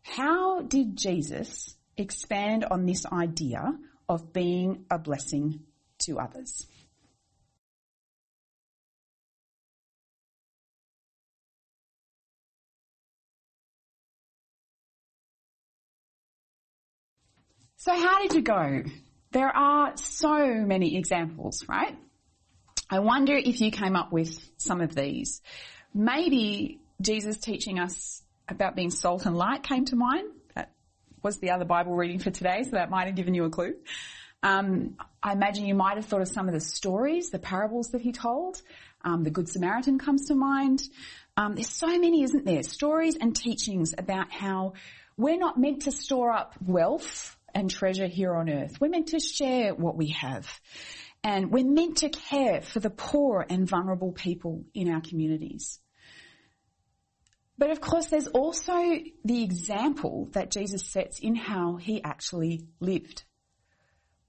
How 0.03 0.61
did 0.61 0.95
Jesus 0.97 1.75
expand 1.97 2.65
on 2.65 2.85
this 2.85 3.05
idea 3.05 3.73
of 4.07 4.33
being 4.33 4.85
a 4.91 4.99
blessing 4.99 5.61
to 5.99 6.19
others? 6.19 6.67
So 17.77 17.93
how 17.93 18.21
did 18.21 18.33
you 18.33 18.41
go? 18.41 18.83
There 19.33 19.49
are 19.49 19.97
so 19.97 20.45
many 20.53 20.95
examples, 20.95 21.67
right? 21.67 21.97
I 22.87 22.99
wonder 22.99 23.35
if 23.35 23.61
you 23.61 23.71
came 23.71 23.95
up 23.95 24.11
with 24.11 24.39
some 24.57 24.79
of 24.79 24.93
these. 24.93 25.41
Maybe 25.91 26.79
Jesus 27.01 27.39
teaching 27.39 27.79
us 27.79 28.21
about 28.47 28.75
being 28.75 28.91
salt 28.91 29.25
and 29.25 29.35
light 29.35 29.63
came 29.63 29.85
to 29.85 29.95
mind. 29.95 30.29
That 30.53 30.71
was 31.23 31.39
the 31.39 31.49
other 31.49 31.65
Bible 31.65 31.95
reading 31.95 32.19
for 32.19 32.29
today, 32.29 32.61
so 32.61 32.71
that 32.71 32.91
might 32.91 33.07
have 33.07 33.15
given 33.15 33.33
you 33.33 33.45
a 33.45 33.49
clue. 33.49 33.73
Um, 34.43 34.97
I 35.23 35.31
imagine 35.31 35.65
you 35.65 35.73
might 35.73 35.97
have 35.97 36.05
thought 36.05 36.21
of 36.21 36.27
some 36.27 36.47
of 36.47 36.53
the 36.53 36.59
stories, 36.59 37.31
the 37.31 37.39
parables 37.39 37.89
that 37.89 38.01
he 38.01 38.11
told. 38.11 38.61
Um, 39.03 39.23
the 39.23 39.31
Good 39.31 39.49
Samaritan 39.49 39.97
comes 39.97 40.27
to 40.27 40.35
mind. 40.35 40.83
Um, 41.35 41.55
there's 41.55 41.69
so 41.69 41.87
many, 41.87 42.21
isn't 42.21 42.45
there? 42.45 42.61
Stories 42.61 43.15
and 43.15 43.35
teachings 43.35 43.95
about 43.97 44.31
how 44.31 44.73
we're 45.17 45.39
not 45.39 45.59
meant 45.59 45.83
to 45.83 45.91
store 45.91 46.31
up 46.31 46.53
wealth 46.63 47.35
and 47.53 47.69
treasure 47.69 48.07
here 48.07 48.35
on 48.35 48.49
earth. 48.49 48.79
We're 48.79 48.89
meant 48.89 49.07
to 49.07 49.19
share 49.19 49.73
what 49.73 49.95
we 49.95 50.09
have. 50.09 50.47
And 51.23 51.51
we're 51.51 51.65
meant 51.65 51.97
to 51.97 52.09
care 52.09 52.61
for 52.61 52.79
the 52.79 52.89
poor 52.89 53.45
and 53.47 53.67
vulnerable 53.67 54.11
people 54.11 54.65
in 54.73 54.91
our 54.91 55.01
communities. 55.01 55.79
But 57.57 57.69
of 57.69 57.79
course, 57.79 58.07
there's 58.07 58.27
also 58.27 58.73
the 59.23 59.43
example 59.43 60.27
that 60.33 60.51
Jesus 60.51 60.85
sets 60.85 61.19
in 61.19 61.35
how 61.35 61.77
he 61.77 62.03
actually 62.03 62.67
lived. 62.81 63.23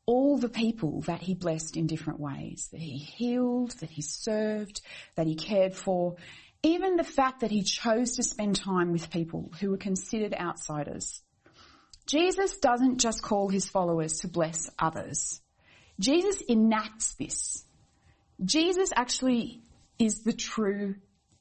All 0.07 0.39
the 0.39 0.51
people 0.51 1.01
that 1.03 1.23
he 1.23 1.35
blessed 1.35 1.77
in 1.77 1.87
different 1.87 2.21
ways, 2.21 2.69
that 2.71 2.81
he 2.81 2.99
healed, 2.99 3.73
that 3.81 3.91
he 3.91 4.03
served, 4.03 4.83
that 5.17 5.27
he 5.27 5.35
cared 5.35 5.75
for, 5.75 6.17
even 6.63 6.97
the 6.97 7.03
fact 7.03 7.41
that 7.41 7.51
he 7.51 7.63
chose 7.63 8.17
to 8.17 8.23
spend 8.23 8.57
time 8.57 8.93
with 8.93 9.11
people 9.11 9.51
who 9.59 9.71
were 9.71 9.79
considered 9.79 10.35
outsiders 10.35 11.24
Jesus 12.07 12.59
doesn't 12.59 12.99
just 12.99 13.23
call 13.23 13.49
his 13.49 13.69
followers 13.69 14.21
to 14.21 14.29
bless 14.29 14.71
others. 14.79 15.41
Jesus 15.99 16.43
enacts 16.49 17.15
this. 17.15 17.65
Jesus 18.45 18.91
actually 18.95 19.63
is 19.99 20.23
the 20.23 20.33
true 20.33 20.97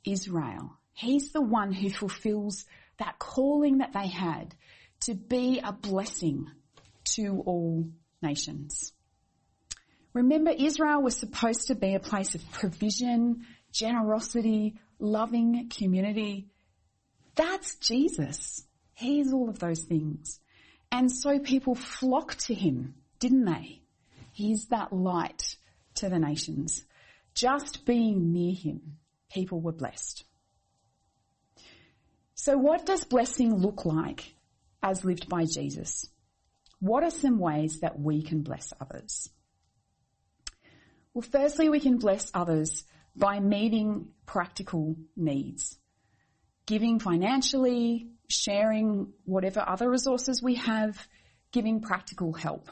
Israel. 0.06 0.78
He's 0.94 1.32
the 1.32 1.42
one 1.42 1.74
who 1.74 1.90
fulfills 1.90 2.66
that 3.00 3.20
calling 3.20 3.80
that 3.80 3.94
they 3.94 4.08
had 4.08 4.56
to 5.02 5.16
be 5.16 5.60
a 5.64 5.74
blessing 5.74 6.48
to 7.16 7.44
all 7.46 7.90
nations. 8.22 8.94
Remember, 10.14 10.52
Israel 10.52 11.02
was 11.02 11.18
supposed 11.18 11.68
to 11.68 11.76
be 11.76 11.96
a 11.96 12.00
place 12.00 12.36
of 12.36 12.52
provision, 12.52 13.46
generosity, 13.72 14.76
loving 15.00 15.70
community. 15.76 16.48
That's 17.36 17.76
Jesus. 17.78 18.64
He's 18.94 19.34
all 19.34 19.50
of 19.50 19.58
those 19.58 19.84
things. 19.84 20.40
And 20.94 21.12
so 21.12 21.40
people 21.40 21.74
flocked 21.74 22.46
to 22.46 22.54
him, 22.54 22.94
didn't 23.18 23.46
they? 23.46 23.82
He's 24.32 24.68
that 24.68 24.94
light 24.94 25.58
to 25.96 26.08
the 26.08 26.20
nations. 26.20 26.86
Just 27.34 27.84
being 27.84 28.32
near 28.32 28.54
him, 28.54 28.98
people 29.32 29.60
were 29.60 29.72
blessed. 29.72 30.24
So 32.36 32.60
what 32.60 32.86
does 32.86 33.06
blessing 33.06 33.56
look 33.56 33.86
like 33.86 34.36
as 34.84 35.04
lived 35.04 35.28
by 35.28 35.46
Jesus? 35.46 36.08
What 36.80 37.04
are 37.04 37.10
some 37.10 37.40
ways 37.40 37.80
that 37.80 38.00
we 38.00 38.22
can 38.22 38.44
bless 38.44 38.72
others? 38.80 39.30
Well, 41.16 41.24
firstly, 41.24 41.70
we 41.70 41.80
can 41.80 41.98
bless 41.98 42.30
others 42.36 42.84
by 43.16 43.40
meeting 43.40 44.10
practical 44.28 44.96
needs. 45.16 45.76
Giving 46.68 47.00
financially, 47.00 48.13
sharing 48.30 49.14
whatever 49.26 49.64
other 49.66 49.90
resources 49.90 50.42
we 50.42 50.56
have, 50.56 51.08
giving 51.52 51.82
practical 51.82 52.34
help. 52.34 52.70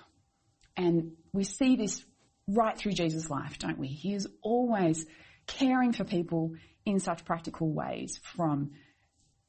And 0.75 1.13
we 1.33 1.43
see 1.43 1.75
this 1.75 2.03
right 2.47 2.77
through 2.77 2.93
Jesus' 2.93 3.29
life, 3.29 3.59
don't 3.59 3.77
we? 3.77 3.87
He 3.87 4.13
is 4.13 4.27
always 4.41 5.05
caring 5.47 5.93
for 5.93 6.03
people 6.03 6.53
in 6.85 6.99
such 6.99 7.25
practical 7.25 7.71
ways 7.71 8.19
from 8.23 8.71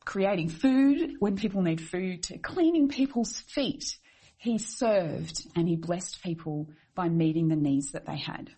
creating 0.04 0.48
food 0.48 1.14
when 1.18 1.36
people 1.36 1.62
need 1.62 1.80
food 1.80 2.24
to 2.24 2.38
cleaning 2.38 2.88
people's 2.88 3.40
feet. 3.40 3.98
He 4.36 4.58
served 4.58 5.46
and 5.54 5.68
he 5.68 5.76
blessed 5.76 6.22
people 6.22 6.68
by 6.94 7.08
meeting 7.08 7.48
the 7.48 7.56
needs 7.56 7.92
that 7.92 8.06
they 8.06 8.16
had. 8.16 8.50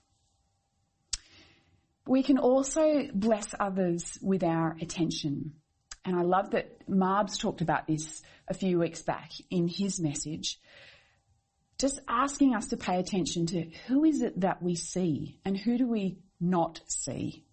We 2.07 2.23
can 2.23 2.39
also 2.39 3.09
bless 3.15 3.55
others 3.59 4.19
with 4.21 4.43
our 4.43 4.77
attention. 4.81 5.55
And 6.05 6.17
I 6.17 6.23
love 6.23 6.51
that 6.51 6.87
Marbs 6.89 7.39
talked 7.39 7.61
about 7.61 7.87
this 7.87 8.23
a 8.47 8.55
few 8.55 8.79
weeks 8.79 9.03
back 9.03 9.31
in 9.51 9.69
his 9.69 10.01
message. 10.01 10.61
Just 11.79 12.01
asking 12.09 12.55
us 12.55 12.69
to 12.69 12.77
pay 12.77 12.99
attention 12.99 13.47
to 13.47 13.71
who 13.87 14.05
is 14.05 14.23
it 14.23 14.41
that 14.41 14.63
we 14.63 14.75
see 14.75 15.39
and 15.45 15.57
who 15.57 15.79
do 15.79 15.87
we 15.87 16.19
not 16.41 16.81
see. 16.87 17.45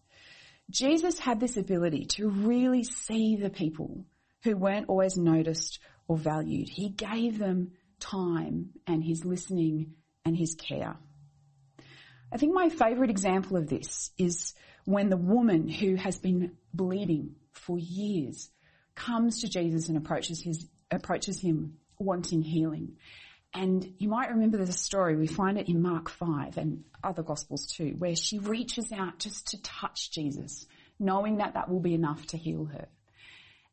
Jesus 0.70 1.20
had 1.20 1.40
this 1.40 1.58
ability 1.58 2.06
to 2.06 2.30
really 2.30 2.84
see 2.84 3.36
the 3.36 3.50
people 3.50 4.06
who 4.44 4.56
weren't 4.56 4.90
always 4.90 5.18
noticed 5.18 5.80
or 6.08 6.18
valued. 6.18 6.70
He 6.70 6.90
gave 6.90 7.38
them 7.38 7.72
time 8.00 8.72
and 8.88 9.04
his 9.04 9.26
listening 9.26 9.94
and 10.26 10.36
his 10.36 10.56
care. 10.56 10.98
I 12.32 12.38
think 12.38 12.54
my 12.54 12.70
favourite 12.70 13.10
example 13.10 13.58
of 13.58 13.68
this 13.68 14.12
is 14.18 14.54
when 14.86 15.10
the 15.10 15.18
woman 15.18 15.68
who 15.68 15.96
has 15.96 16.18
been 16.18 16.54
bleeding 16.74 17.36
for 17.54 17.78
years 17.78 18.50
comes 18.96 19.42
to 19.42 19.50
Jesus 19.50 19.90
and 19.90 19.98
approaches 19.98 20.42
his, 20.42 20.68
approaches 20.90 21.42
him 21.42 21.78
wanting 22.00 22.42
healing. 22.42 22.98
And 23.54 23.94
you 23.98 24.08
might 24.10 24.30
remember 24.30 24.58
the 24.58 24.72
story, 24.72 25.16
we 25.16 25.28
find 25.28 25.58
it 25.58 25.68
in 25.68 25.82
Mark 25.82 26.10
5 26.10 26.58
and 26.58 26.84
other 27.04 27.24
gospels 27.24 27.68
too, 27.68 27.96
where 27.98 28.16
she 28.16 28.40
reaches 28.40 28.92
out 28.92 29.20
just 29.20 29.48
to 29.48 29.62
touch 29.62 30.12
Jesus, 30.12 30.66
knowing 31.00 31.38
that 31.38 31.56
that 31.56 31.70
will 31.70 31.82
be 31.82 31.94
enough 31.94 32.26
to 32.28 32.38
heal 32.38 32.66
her. 32.66 32.88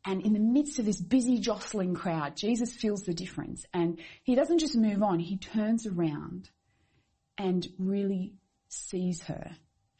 And 0.05 0.23
in 0.23 0.33
the 0.33 0.41
midst 0.41 0.79
of 0.79 0.85
this 0.85 1.01
busy 1.01 1.39
jostling 1.39 1.95
crowd, 1.95 2.37
Jesus 2.37 2.73
feels 2.73 3.03
the 3.03 3.15
difference 3.15 3.67
and 3.75 3.99
he 4.23 4.35
doesn't 4.35 4.59
just 4.59 4.77
move 4.77 5.03
on, 5.03 5.19
he 5.19 5.37
turns 5.37 5.87
around 5.87 6.51
and 7.37 7.67
really 7.79 8.35
sees 8.69 9.23
her 9.23 9.51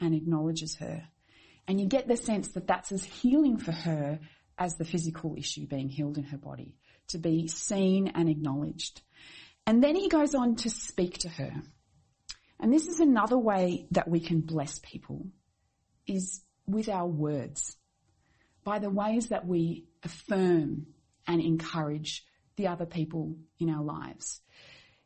and 0.01 0.15
acknowledges 0.15 0.77
her 0.77 1.05
and 1.69 1.79
you 1.79 1.87
get 1.87 2.09
the 2.09 2.17
sense 2.17 2.49
that 2.49 2.67
that's 2.67 2.91
as 2.91 3.05
healing 3.05 3.59
for 3.59 3.73
her 3.73 4.19
as 4.57 4.77
the 4.77 4.87
physical 4.87 5.35
issue 5.37 5.67
being 5.67 5.91
healed 5.91 6.17
in 6.17 6.25
her 6.25 6.39
body, 6.39 6.75
to 7.09 7.19
be 7.19 7.47
seen 7.47 8.09
and 8.09 8.29
acknowledged. 8.29 9.03
And 9.67 9.85
then 9.85 9.95
he 9.95 10.09
goes 10.09 10.35
on 10.35 10.57
to 10.57 10.71
speak 10.71 11.19
to 11.19 11.29
her. 11.29 11.53
And 12.59 12.73
this 12.73 12.89
is 12.89 13.01
another 13.01 13.39
way 13.39 13.87
that 13.91 14.09
we 14.09 14.19
can 14.19 14.41
bless 14.41 14.79
people, 14.79 15.27
is 16.07 16.41
with 16.67 16.89
our 16.89 17.07
words, 17.07 17.77
by 18.65 18.79
the 18.79 18.91
ways 18.91 19.29
that 19.29 19.47
we 19.47 19.85
affirm 20.03 20.87
and 21.27 21.41
encourage 21.41 22.25
the 22.57 22.67
other 22.67 22.87
people 22.87 23.37
in 23.61 23.69
our 23.69 23.85
lives. 23.85 24.41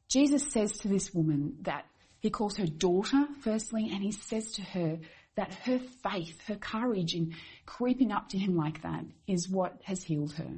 Jesus 0.08 0.50
says 0.52 0.78
to 0.78 0.88
this 0.88 1.12
woman 1.12 1.56
that 1.62 1.86
he 2.20 2.30
calls 2.30 2.56
her 2.56 2.66
daughter, 2.66 3.26
firstly, 3.40 3.90
and 3.92 4.02
he 4.02 4.12
says 4.12 4.52
to 4.52 4.62
her 4.62 5.00
that 5.36 5.54
her 5.64 5.78
faith, 5.78 6.40
her 6.46 6.56
courage 6.56 7.14
in 7.14 7.34
creeping 7.64 8.12
up 8.12 8.28
to 8.30 8.38
him 8.38 8.56
like 8.56 8.82
that 8.82 9.04
is 9.26 9.48
what 9.48 9.80
has 9.84 10.02
healed 10.02 10.32
her. 10.34 10.50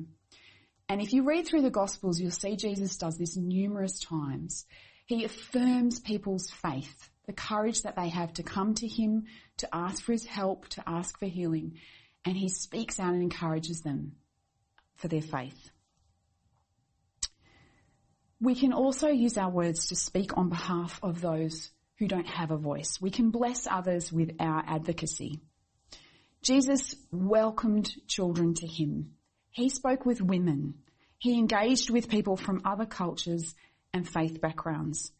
And 0.88 1.00
if 1.00 1.12
you 1.12 1.22
read 1.22 1.46
through 1.46 1.62
the 1.62 1.70
Gospels, 1.70 2.20
you'll 2.20 2.30
see 2.30 2.56
Jesus 2.56 2.96
does 2.96 3.16
this 3.16 3.36
numerous 3.36 4.00
times. 4.00 4.66
He 5.06 5.24
affirms 5.24 6.00
people's 6.00 6.50
faith, 6.50 7.10
the 7.26 7.32
courage 7.32 7.82
that 7.82 7.96
they 7.96 8.08
have 8.08 8.32
to 8.34 8.42
come 8.42 8.74
to 8.74 8.88
him, 8.88 9.24
to 9.58 9.68
ask 9.74 10.02
for 10.02 10.12
his 10.12 10.26
help, 10.26 10.68
to 10.70 10.82
ask 10.86 11.18
for 11.18 11.26
healing. 11.26 11.78
And 12.24 12.36
he 12.36 12.48
speaks 12.48 12.98
out 12.98 13.14
and 13.14 13.22
encourages 13.22 13.82
them 13.82 14.16
for 14.96 15.08
their 15.08 15.22
faith. 15.22 15.70
We 18.40 18.54
can 18.54 18.72
also 18.72 19.08
use 19.08 19.38
our 19.38 19.50
words 19.50 19.86
to 19.88 19.96
speak 19.96 20.36
on 20.36 20.48
behalf 20.48 21.00
of 21.02 21.20
those 21.20 21.70
who 21.98 22.08
don't 22.08 22.26
have 22.26 22.50
a 22.50 22.56
voice. 22.56 23.00
We 23.00 23.10
can 23.10 23.30
bless 23.30 23.66
others 23.66 24.12
with 24.12 24.32
our 24.40 24.62
advocacy. 24.66 25.40
Jesus 26.42 26.94
welcomed 27.10 27.90
children 28.06 28.54
to 28.54 28.66
him. 28.66 29.12
He 29.50 29.68
spoke 29.68 30.04
with 30.04 30.20
women. 30.20 30.74
He 31.18 31.38
engaged 31.38 31.90
with 31.90 32.10
people 32.10 32.36
from 32.36 32.62
other 32.64 32.84
cultures 32.84 33.54
and 33.92 34.08
faith 34.08 34.40
backgrounds. 34.40 35.12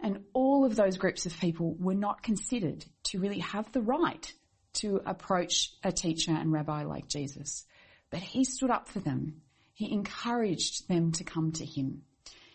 And 0.00 0.24
all 0.32 0.64
of 0.64 0.74
those 0.74 0.96
groups 0.96 1.26
of 1.26 1.38
people 1.38 1.76
were 1.78 1.94
not 1.94 2.22
considered 2.22 2.84
to 3.04 3.20
really 3.20 3.38
have 3.38 3.70
the 3.70 3.82
right 3.82 4.32
to 4.74 5.00
approach 5.06 5.70
a 5.84 5.92
teacher 5.92 6.32
and 6.32 6.50
rabbi 6.50 6.82
like 6.84 7.06
Jesus. 7.06 7.64
But 8.10 8.20
he 8.20 8.44
stood 8.44 8.70
up 8.70 8.88
for 8.88 8.98
them. 8.98 9.42
He 9.74 9.92
encouraged 9.92 10.88
them 10.88 11.12
to 11.12 11.24
come 11.24 11.52
to 11.52 11.64
him. 11.64 12.02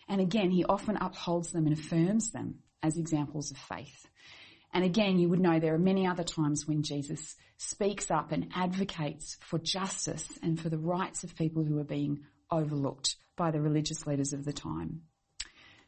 And 0.08 0.20
again, 0.20 0.50
he 0.50 0.64
often 0.64 0.96
upholds 0.96 1.52
them 1.52 1.66
and 1.66 1.78
affirms 1.78 2.30
them 2.30 2.56
as 2.82 2.96
examples 2.96 3.50
of 3.50 3.56
faith. 3.56 4.06
And 4.72 4.84
again, 4.84 5.18
you 5.18 5.28
would 5.28 5.40
know 5.40 5.58
there 5.58 5.74
are 5.74 5.78
many 5.78 6.06
other 6.06 6.24
times 6.24 6.66
when 6.66 6.82
Jesus 6.82 7.36
speaks 7.56 8.10
up 8.10 8.32
and 8.32 8.50
advocates 8.54 9.36
for 9.40 9.58
justice 9.58 10.28
and 10.42 10.60
for 10.60 10.68
the 10.68 10.78
rights 10.78 11.24
of 11.24 11.34
people 11.34 11.64
who 11.64 11.78
are 11.78 11.84
being 11.84 12.20
overlooked 12.50 13.16
by 13.36 13.50
the 13.50 13.60
religious 13.60 14.06
leaders 14.06 14.32
of 14.32 14.44
the 14.44 14.52
time. 14.52 15.02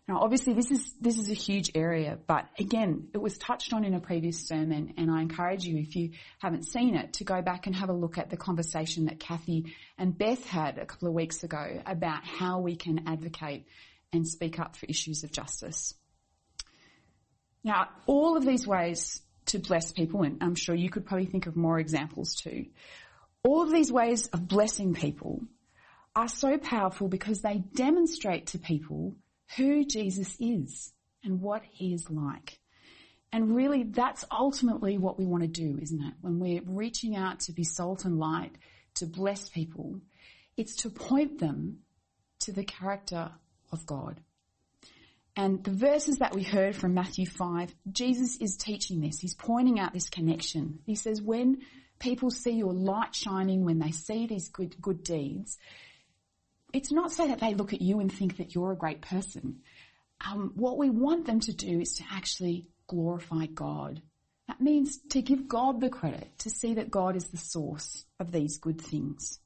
Now, 0.09 0.23
obviously, 0.23 0.55
this 0.55 0.73
is 0.73 0.93
this 1.01 1.19
is 1.19 1.31
a 1.31 1.35
huge 1.35 1.71
area, 1.77 2.19
but 2.27 2.47
again, 2.59 3.09
it 3.15 3.19
was 3.19 3.39
touched 3.39 3.73
on 3.73 3.85
in 3.85 3.95
a 3.95 4.01
previous 4.01 4.49
sermon, 4.49 4.95
and 4.97 5.09
I 5.09 5.21
encourage 5.21 5.65
you, 5.65 5.79
if 5.79 5.95
you 5.95 6.11
haven't 6.41 6.65
seen 6.65 6.97
it, 6.97 7.13
to 7.15 7.25
go 7.25 7.43
back 7.43 7.69
and 7.69 7.77
have 7.77 7.91
a 7.91 7.95
look 7.95 8.19
at 8.19 8.29
the 8.29 8.37
conversation 8.37 9.05
that 9.05 9.21
Kathy 9.21 9.73
and 9.99 10.17
Beth 10.17 10.45
had 10.45 10.79
a 10.79 10.87
couple 10.87 11.07
of 11.07 11.15
weeks 11.15 11.45
ago 11.45 11.81
about 11.87 12.25
how 12.25 12.59
we 12.59 12.75
can 12.75 13.07
advocate 13.07 13.67
and 14.13 14.27
speak 14.27 14.59
up 14.59 14.75
for 14.75 14.87
issues 14.87 15.23
of 15.23 15.31
justice. 15.31 15.95
Now, 17.63 17.89
all 18.07 18.37
of 18.37 18.45
these 18.45 18.67
ways 18.67 19.21
to 19.47 19.59
bless 19.59 19.93
people, 19.93 20.23
and 20.23 20.39
I'm 20.43 20.55
sure 20.55 20.75
you 20.75 20.91
could 20.91 21.07
probably 21.07 21.27
think 21.27 21.47
of 21.47 21.57
more 21.57 21.79
examples 21.79 22.35
too, 22.35 22.67
all 23.45 23.63
of 23.63 23.71
these 23.71 23.91
ways 23.91 24.27
of 24.29 24.49
blessing 24.49 24.95
people 24.95 25.43
are 26.15 26.29
so 26.29 26.59
powerful 26.59 27.09
because 27.09 27.41
they 27.41 27.59
demonstrate 27.75 28.49
to 28.49 28.59
people 28.59 29.15
who 29.57 29.85
Jesus 29.85 30.37
is 30.41 30.93
and 31.25 31.41
what 31.41 31.63
he 31.71 31.93
is 31.93 32.11
like. 32.11 32.59
And 33.33 33.55
really, 33.55 33.85
that's 33.85 34.25
ultimately 34.31 34.99
what 34.99 35.19
we 35.19 35.25
want 35.25 35.43
to 35.43 35.49
do, 35.49 35.79
isn't 35.81 36.03
it? 36.03 36.15
When 36.21 36.41
we're 36.41 36.63
reaching 36.67 37.17
out 37.17 37.41
to 37.41 37.53
be 37.53 37.65
salt 37.65 38.05
and 38.05 38.19
light, 38.19 38.53
to 38.97 39.07
bless 39.07 39.49
people, 39.49 40.01
it's 40.57 40.77
to 40.77 40.91
point 40.91 41.39
them 41.39 41.79
to 42.41 42.53
the 42.53 42.65
character 42.65 43.31
of 43.71 43.87
God. 43.87 44.21
And 45.37 45.63
the 45.63 45.71
verses 45.71 46.19
that 46.19 46.35
we 46.35 46.43
heard 46.43 46.75
from 46.75 46.95
Matthew 46.95 47.27
5, 47.27 47.75
Jesus 47.91 48.37
is 48.39 48.57
teaching 48.57 49.01
this. 49.01 49.21
He's 49.21 49.35
pointing 49.35 49.79
out 49.79 49.93
this 49.93 50.09
connection. 50.09 50.81
He 50.85 50.97
says, 50.97 51.23
when 51.23 51.59
people 51.99 52.31
see 52.31 52.53
your 52.53 52.73
light 52.73 53.15
shining, 53.15 53.65
when 53.65 53.79
they 53.79 53.93
see 53.93 54.27
these 54.27 54.49
good, 54.49 54.81
good 54.81 55.05
deeds, 55.05 55.57
it's 56.73 56.93
not 56.93 57.13
so 57.13 57.29
that 57.29 57.41
they 57.41 57.55
look 57.55 57.73
at 57.73 57.83
you 57.83 58.01
and 58.01 58.13
think 58.13 58.39
that 58.39 58.55
you're 58.55 58.73
a 58.73 58.77
great 58.77 59.03
person. 59.03 59.61
Um, 60.25 60.53
what 60.55 60.79
we 60.79 60.91
want 60.91 61.27
them 61.27 61.41
to 61.41 61.53
do 61.53 61.81
is 61.81 61.95
to 61.95 62.05
actually 62.11 62.67
glorify 62.87 63.47
God. 63.47 64.03
That 64.49 64.61
means 64.61 64.99
to 65.11 65.23
give 65.23 65.49
God 65.49 65.81
the 65.81 65.89
credit, 65.89 66.29
to 66.39 66.51
see 66.51 66.75
that 66.75 66.91
God 66.91 67.17
is 67.17 67.29
the 67.29 67.39
source 67.39 68.05
of 68.19 68.33
these 68.33 68.59
good 68.59 68.81
things. 68.81 69.39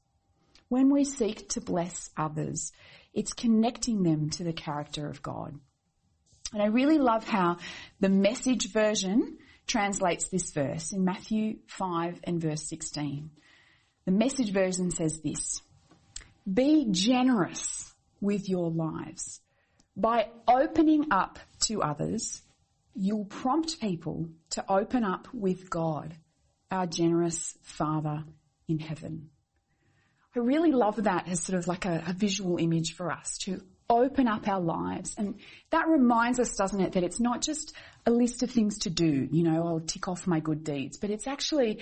When 0.67 0.89
we 0.89 1.03
seek 1.05 1.49
to 1.49 1.61
bless 1.61 2.09
others, 2.17 2.71
it's 3.13 3.33
connecting 3.33 4.03
them 4.03 4.31
to 4.31 4.43
the 4.43 4.53
character 4.53 5.07
of 5.07 5.21
God. 5.21 5.59
And 6.55 6.63
I 6.63 6.67
really 6.67 6.99
love 6.99 7.25
how 7.25 7.57
the 7.99 8.07
message 8.07 8.71
version 8.71 9.39
translates 9.67 10.29
this 10.29 10.51
verse 10.51 10.93
in 10.93 11.03
Matthew 11.03 11.57
5 11.67 12.21
and 12.23 12.41
verse 12.41 12.63
16. 12.69 13.29
The 14.05 14.11
message 14.13 14.53
version 14.53 14.89
says 14.89 15.19
this, 15.19 15.61
be 16.51 16.87
generous 16.91 17.93
with 18.21 18.47
your 18.47 18.71
lives. 18.71 19.41
By 19.97 20.29
opening 20.47 21.07
up 21.11 21.39
to 21.63 21.81
others, 21.81 22.41
you'll 22.93 23.25
prompt 23.25 23.81
people 23.81 24.29
to 24.51 24.63
open 24.71 25.03
up 25.03 25.27
with 25.33 25.69
God, 25.69 26.15
our 26.71 26.87
generous 26.87 27.53
Father 27.63 28.23
in 28.69 28.79
heaven. 28.79 29.29
I 30.33 30.39
really 30.39 30.71
love 30.71 31.03
that 31.03 31.27
as 31.27 31.41
sort 31.41 31.59
of 31.59 31.67
like 31.67 31.83
a, 31.83 32.01
a 32.07 32.13
visual 32.13 32.55
image 32.59 32.95
for 32.95 33.11
us 33.11 33.39
to 33.39 33.61
open 33.89 34.27
up 34.27 34.47
our 34.47 34.59
lives. 34.59 35.15
And 35.17 35.35
that 35.69 35.87
reminds 35.87 36.39
us, 36.39 36.55
doesn't 36.55 36.81
it, 36.81 36.93
that 36.93 37.03
it's 37.03 37.19
not 37.19 37.41
just 37.41 37.73
a 38.05 38.11
list 38.11 38.43
of 38.43 38.51
things 38.51 38.79
to 38.79 38.89
do, 38.89 39.27
you 39.31 39.43
know, 39.43 39.67
I'll 39.67 39.79
tick 39.79 40.07
off 40.07 40.27
my 40.27 40.39
good 40.39 40.63
deeds, 40.63 40.97
but 40.97 41.09
it's 41.09 41.27
actually 41.27 41.79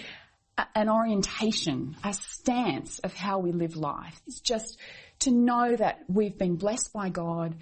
an 0.76 0.90
orientation, 0.90 1.96
a 2.04 2.14
stance 2.14 3.00
of 3.00 3.14
how 3.14 3.40
we 3.40 3.52
live 3.52 3.76
life. 3.76 4.22
It's 4.28 4.40
just 4.40 4.78
to 5.20 5.32
know 5.32 5.76
that 5.76 6.04
we've 6.08 6.38
been 6.38 6.56
blessed 6.56 6.94
by 6.94 7.10
God 7.10 7.56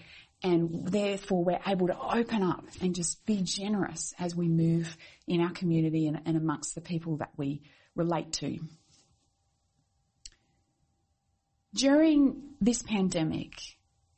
and 0.44 0.88
therefore 0.88 1.44
we're 1.44 1.60
able 1.66 1.88
to 1.88 1.98
open 2.00 2.42
up 2.42 2.66
and 2.82 2.96
just 2.96 3.26
be 3.26 3.42
generous 3.44 4.14
as 4.20 4.36
we 4.36 4.48
move 4.48 4.98
in 5.28 5.40
our 5.42 5.52
community 5.52 6.08
and, 6.08 6.22
and 6.26 6.36
amongst 6.36 6.74
the 6.76 6.82
people 6.82 7.18
that 7.18 7.30
we 7.38 7.62
relate 7.96 8.34
to. 8.34 8.60
During 11.74 12.42
this 12.60 12.82
pandemic, 12.82 13.54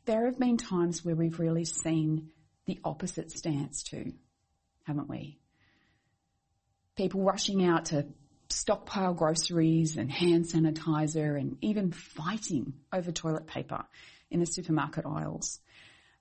there 0.06 0.26
have 0.26 0.40
been 0.40 0.58
times 0.58 1.04
where 1.04 1.16
we've 1.16 1.40
really 1.40 1.66
seen 1.66 2.30
the 2.66 2.80
opposite 2.84 3.32
stance 3.32 3.84
too, 3.84 4.14
haven't 4.84 5.10
we? 5.10 5.40
People 6.96 7.24
rushing 7.24 7.66
out 7.66 7.86
to 7.86 8.06
stockpile 8.50 9.14
groceries 9.14 9.98
and 9.98 10.12
hand 10.12 10.46
sanitizer 10.46 11.40
and 11.40 11.58
even 11.62 11.92
fighting 11.92 12.74
over 12.92 13.12
toilet 13.12 13.48
paper 13.48 13.84
in 14.30 14.40
the 14.40 14.46
supermarket 14.46 15.06
aisles. 15.06 15.60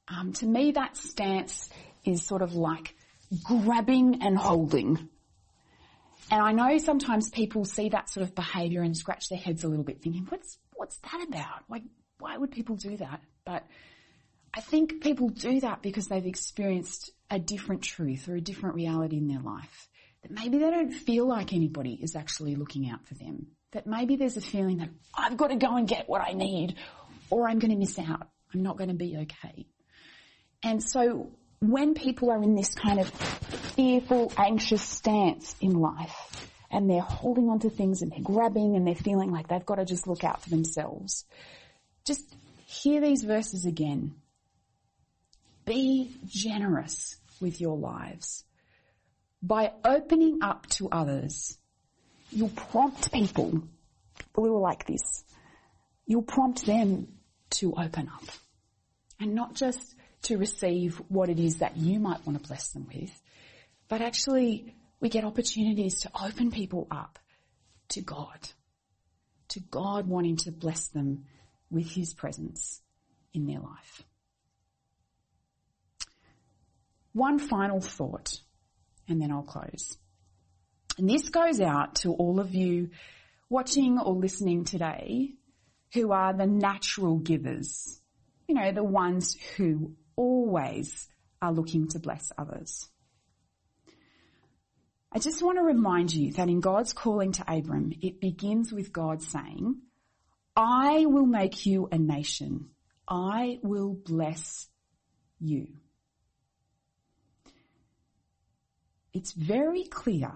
Um, 0.08 0.32
to 0.34 0.46
me, 0.46 0.72
that 0.72 0.96
stance 0.96 1.68
is 2.04 2.24
sort 2.26 2.42
of 2.42 2.54
like 2.54 2.94
grabbing 3.44 4.22
and 4.22 4.36
holding. 4.36 5.08
And 6.30 6.42
I 6.42 6.52
know 6.52 6.78
sometimes 6.78 7.30
people 7.30 7.64
see 7.64 7.90
that 7.90 8.08
sort 8.08 8.24
of 8.24 8.34
behaviour 8.34 8.82
and 8.82 8.96
scratch 8.96 9.28
their 9.28 9.38
heads 9.38 9.64
a 9.64 9.68
little 9.68 9.84
bit 9.84 10.02
thinking, 10.02 10.26
what's, 10.28 10.58
what's 10.74 10.96
that 10.98 11.26
about? 11.28 11.64
Like, 11.68 11.82
why 12.22 12.36
would 12.36 12.52
people 12.52 12.76
do 12.76 12.96
that? 12.98 13.20
But 13.44 13.64
I 14.54 14.60
think 14.60 15.02
people 15.02 15.28
do 15.28 15.60
that 15.60 15.82
because 15.82 16.06
they've 16.06 16.24
experienced 16.24 17.10
a 17.30 17.38
different 17.38 17.82
truth 17.82 18.28
or 18.28 18.36
a 18.36 18.40
different 18.40 18.76
reality 18.76 19.16
in 19.16 19.26
their 19.26 19.40
life. 19.40 19.88
That 20.22 20.30
maybe 20.30 20.58
they 20.58 20.70
don't 20.70 20.92
feel 20.92 21.26
like 21.26 21.52
anybody 21.52 21.98
is 22.00 22.14
actually 22.14 22.54
looking 22.54 22.88
out 22.88 23.04
for 23.06 23.14
them. 23.14 23.48
That 23.72 23.86
maybe 23.86 24.16
there's 24.16 24.36
a 24.36 24.42
feeling 24.42 24.78
that 24.78 24.90
I've 25.16 25.36
got 25.36 25.48
to 25.48 25.56
go 25.56 25.76
and 25.76 25.88
get 25.88 26.08
what 26.08 26.20
I 26.20 26.32
need 26.32 26.76
or 27.28 27.48
I'm 27.48 27.58
going 27.58 27.72
to 27.72 27.78
miss 27.78 27.98
out. 27.98 28.28
I'm 28.54 28.62
not 28.62 28.76
going 28.76 28.90
to 28.90 28.94
be 28.94 29.16
okay. 29.22 29.66
And 30.62 30.80
so 30.82 31.32
when 31.60 31.94
people 31.94 32.30
are 32.30 32.42
in 32.42 32.54
this 32.54 32.74
kind 32.74 33.00
of 33.00 33.08
fearful, 33.08 34.32
anxious 34.36 34.82
stance 34.82 35.56
in 35.60 35.72
life 35.72 36.48
and 36.70 36.88
they're 36.88 37.00
holding 37.00 37.48
on 37.48 37.58
to 37.60 37.70
things 37.70 38.02
and 38.02 38.12
they're 38.12 38.20
grabbing 38.22 38.76
and 38.76 38.86
they're 38.86 38.94
feeling 38.94 39.32
like 39.32 39.48
they've 39.48 39.66
got 39.66 39.76
to 39.76 39.84
just 39.84 40.06
look 40.06 40.24
out 40.24 40.42
for 40.42 40.50
themselves, 40.50 41.24
just 42.04 42.34
hear 42.66 43.00
these 43.00 43.22
verses 43.22 43.64
again. 43.64 44.14
Be 45.64 46.10
generous 46.26 47.16
with 47.40 47.60
your 47.60 47.76
lives. 47.76 48.44
By 49.42 49.72
opening 49.84 50.38
up 50.42 50.66
to 50.70 50.88
others, 50.90 51.58
you'll 52.30 52.48
prompt 52.48 53.12
people, 53.12 53.62
who 54.34 54.56
are 54.56 54.60
like 54.60 54.86
this, 54.86 55.24
you'll 56.06 56.22
prompt 56.22 56.64
them 56.64 57.08
to 57.50 57.74
open 57.74 58.08
up. 58.12 58.24
And 59.20 59.34
not 59.34 59.54
just 59.54 59.94
to 60.22 60.38
receive 60.38 61.00
what 61.08 61.28
it 61.28 61.38
is 61.38 61.58
that 61.58 61.76
you 61.76 62.00
might 62.00 62.24
want 62.26 62.40
to 62.40 62.48
bless 62.48 62.68
them 62.70 62.86
with, 62.92 63.10
but 63.88 64.00
actually 64.00 64.74
we 65.00 65.08
get 65.08 65.24
opportunities 65.24 66.00
to 66.00 66.10
open 66.20 66.50
people 66.50 66.86
up 66.90 67.18
to 67.90 68.00
God, 68.00 68.38
to 69.48 69.60
God 69.60 70.08
wanting 70.08 70.36
to 70.38 70.52
bless 70.52 70.88
them 70.88 71.24
with 71.72 71.90
His 71.90 72.14
presence 72.14 72.80
in 73.34 73.46
their 73.46 73.60
life. 73.60 74.02
One 77.12 77.38
final 77.38 77.80
thought, 77.80 78.40
and 79.08 79.20
then 79.20 79.30
I'll 79.32 79.42
close. 79.42 79.96
And 80.98 81.08
this 81.08 81.28
goes 81.28 81.60
out 81.60 81.96
to 81.96 82.12
all 82.12 82.40
of 82.40 82.54
you 82.54 82.90
watching 83.48 83.98
or 83.98 84.14
listening 84.14 84.64
today 84.64 85.32
who 85.94 86.12
are 86.12 86.32
the 86.32 86.46
natural 86.46 87.18
givers. 87.18 88.00
You 88.48 88.54
know, 88.54 88.72
the 88.72 88.84
ones 88.84 89.36
who 89.56 89.92
always 90.16 91.08
are 91.40 91.52
looking 91.52 91.88
to 91.88 91.98
bless 91.98 92.32
others. 92.38 92.88
I 95.14 95.18
just 95.18 95.42
want 95.42 95.58
to 95.58 95.62
remind 95.62 96.14
you 96.14 96.32
that 96.32 96.48
in 96.48 96.60
God's 96.60 96.94
calling 96.94 97.32
to 97.32 97.44
Abram, 97.46 97.92
it 98.00 98.20
begins 98.20 98.72
with 98.72 98.92
God 98.92 99.22
saying, 99.22 99.76
I 100.54 101.06
will 101.06 101.26
make 101.26 101.64
you 101.64 101.88
a 101.90 101.98
nation. 101.98 102.70
I 103.08 103.58
will 103.62 103.94
bless 103.94 104.68
you. 105.40 105.68
It's 109.12 109.32
very 109.32 109.84
clear 109.84 110.32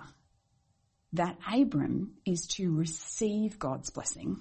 that 1.13 1.39
Abram 1.51 2.15
is 2.25 2.47
to 2.49 2.75
receive 2.75 3.59
God's 3.59 3.91
blessing 3.91 4.41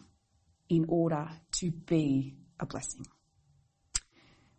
in 0.70 0.86
order 0.90 1.30
to 1.54 1.72
be 1.72 2.36
a 2.60 2.66
blessing. 2.66 3.06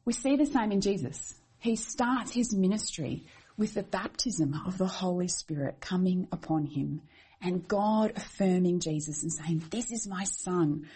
We 0.05 0.13
see 0.13 0.37
the 0.37 0.47
same 0.47 0.73
in 0.73 0.81
Jesus. 0.81 1.35
he 1.59 1.77
starts 1.77 2.33
his 2.33 2.55
ministry 2.55 3.27
with 3.57 3.75
the 3.75 3.83
baptism 3.83 4.55
of 4.67 4.79
the 4.79 4.87
Holy 4.87 5.29
Spirit 5.29 5.81
coming 5.81 6.29
upon 6.31 6.67
him 6.67 7.03
and 7.43 7.67
God 7.67 8.13
affirming 8.17 8.81
Jesus 8.81 9.23
and 9.23 9.33
saying, 9.33 9.65
this 9.71 9.91
is 9.91 10.07
my 10.07 10.25
son 10.25 10.89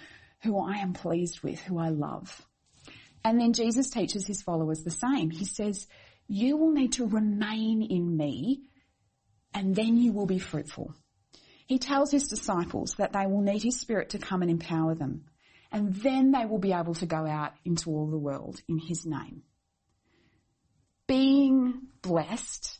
who 0.42 0.58
I 0.58 0.78
am 0.78 0.92
pleased 0.92 1.40
with, 1.42 1.60
who 1.60 1.78
I 1.78 1.90
love. 1.90 2.46
And 3.24 3.38
then 3.38 3.52
Jesus 3.52 3.90
teaches 3.90 4.26
his 4.26 4.42
followers 4.42 4.82
the 4.82 4.90
same. 4.90 5.30
He 5.30 5.44
says, 5.44 5.86
you 6.26 6.56
will 6.56 6.72
need 6.72 6.92
to 6.92 7.06
remain 7.06 7.82
in 7.82 8.16
me 8.16 8.62
and 9.52 9.74
then 9.74 9.96
you 9.96 10.12
will 10.12 10.26
be 10.26 10.38
fruitful. 10.38 10.94
He 11.66 11.78
tells 11.78 12.10
his 12.10 12.28
disciples 12.28 12.94
that 12.94 13.12
they 13.12 13.26
will 13.26 13.42
need 13.42 13.62
his 13.62 13.78
spirit 13.78 14.10
to 14.10 14.18
come 14.18 14.42
and 14.42 14.50
empower 14.50 14.94
them 14.94 15.24
and 15.72 15.94
then 15.94 16.32
they 16.32 16.46
will 16.46 16.58
be 16.58 16.72
able 16.72 16.94
to 16.94 17.06
go 17.06 17.26
out 17.26 17.52
into 17.64 17.90
all 17.90 18.08
the 18.08 18.18
world 18.18 18.60
in 18.68 18.78
his 18.78 19.06
name. 19.06 19.42
Being 21.06 21.88
blessed 22.02 22.78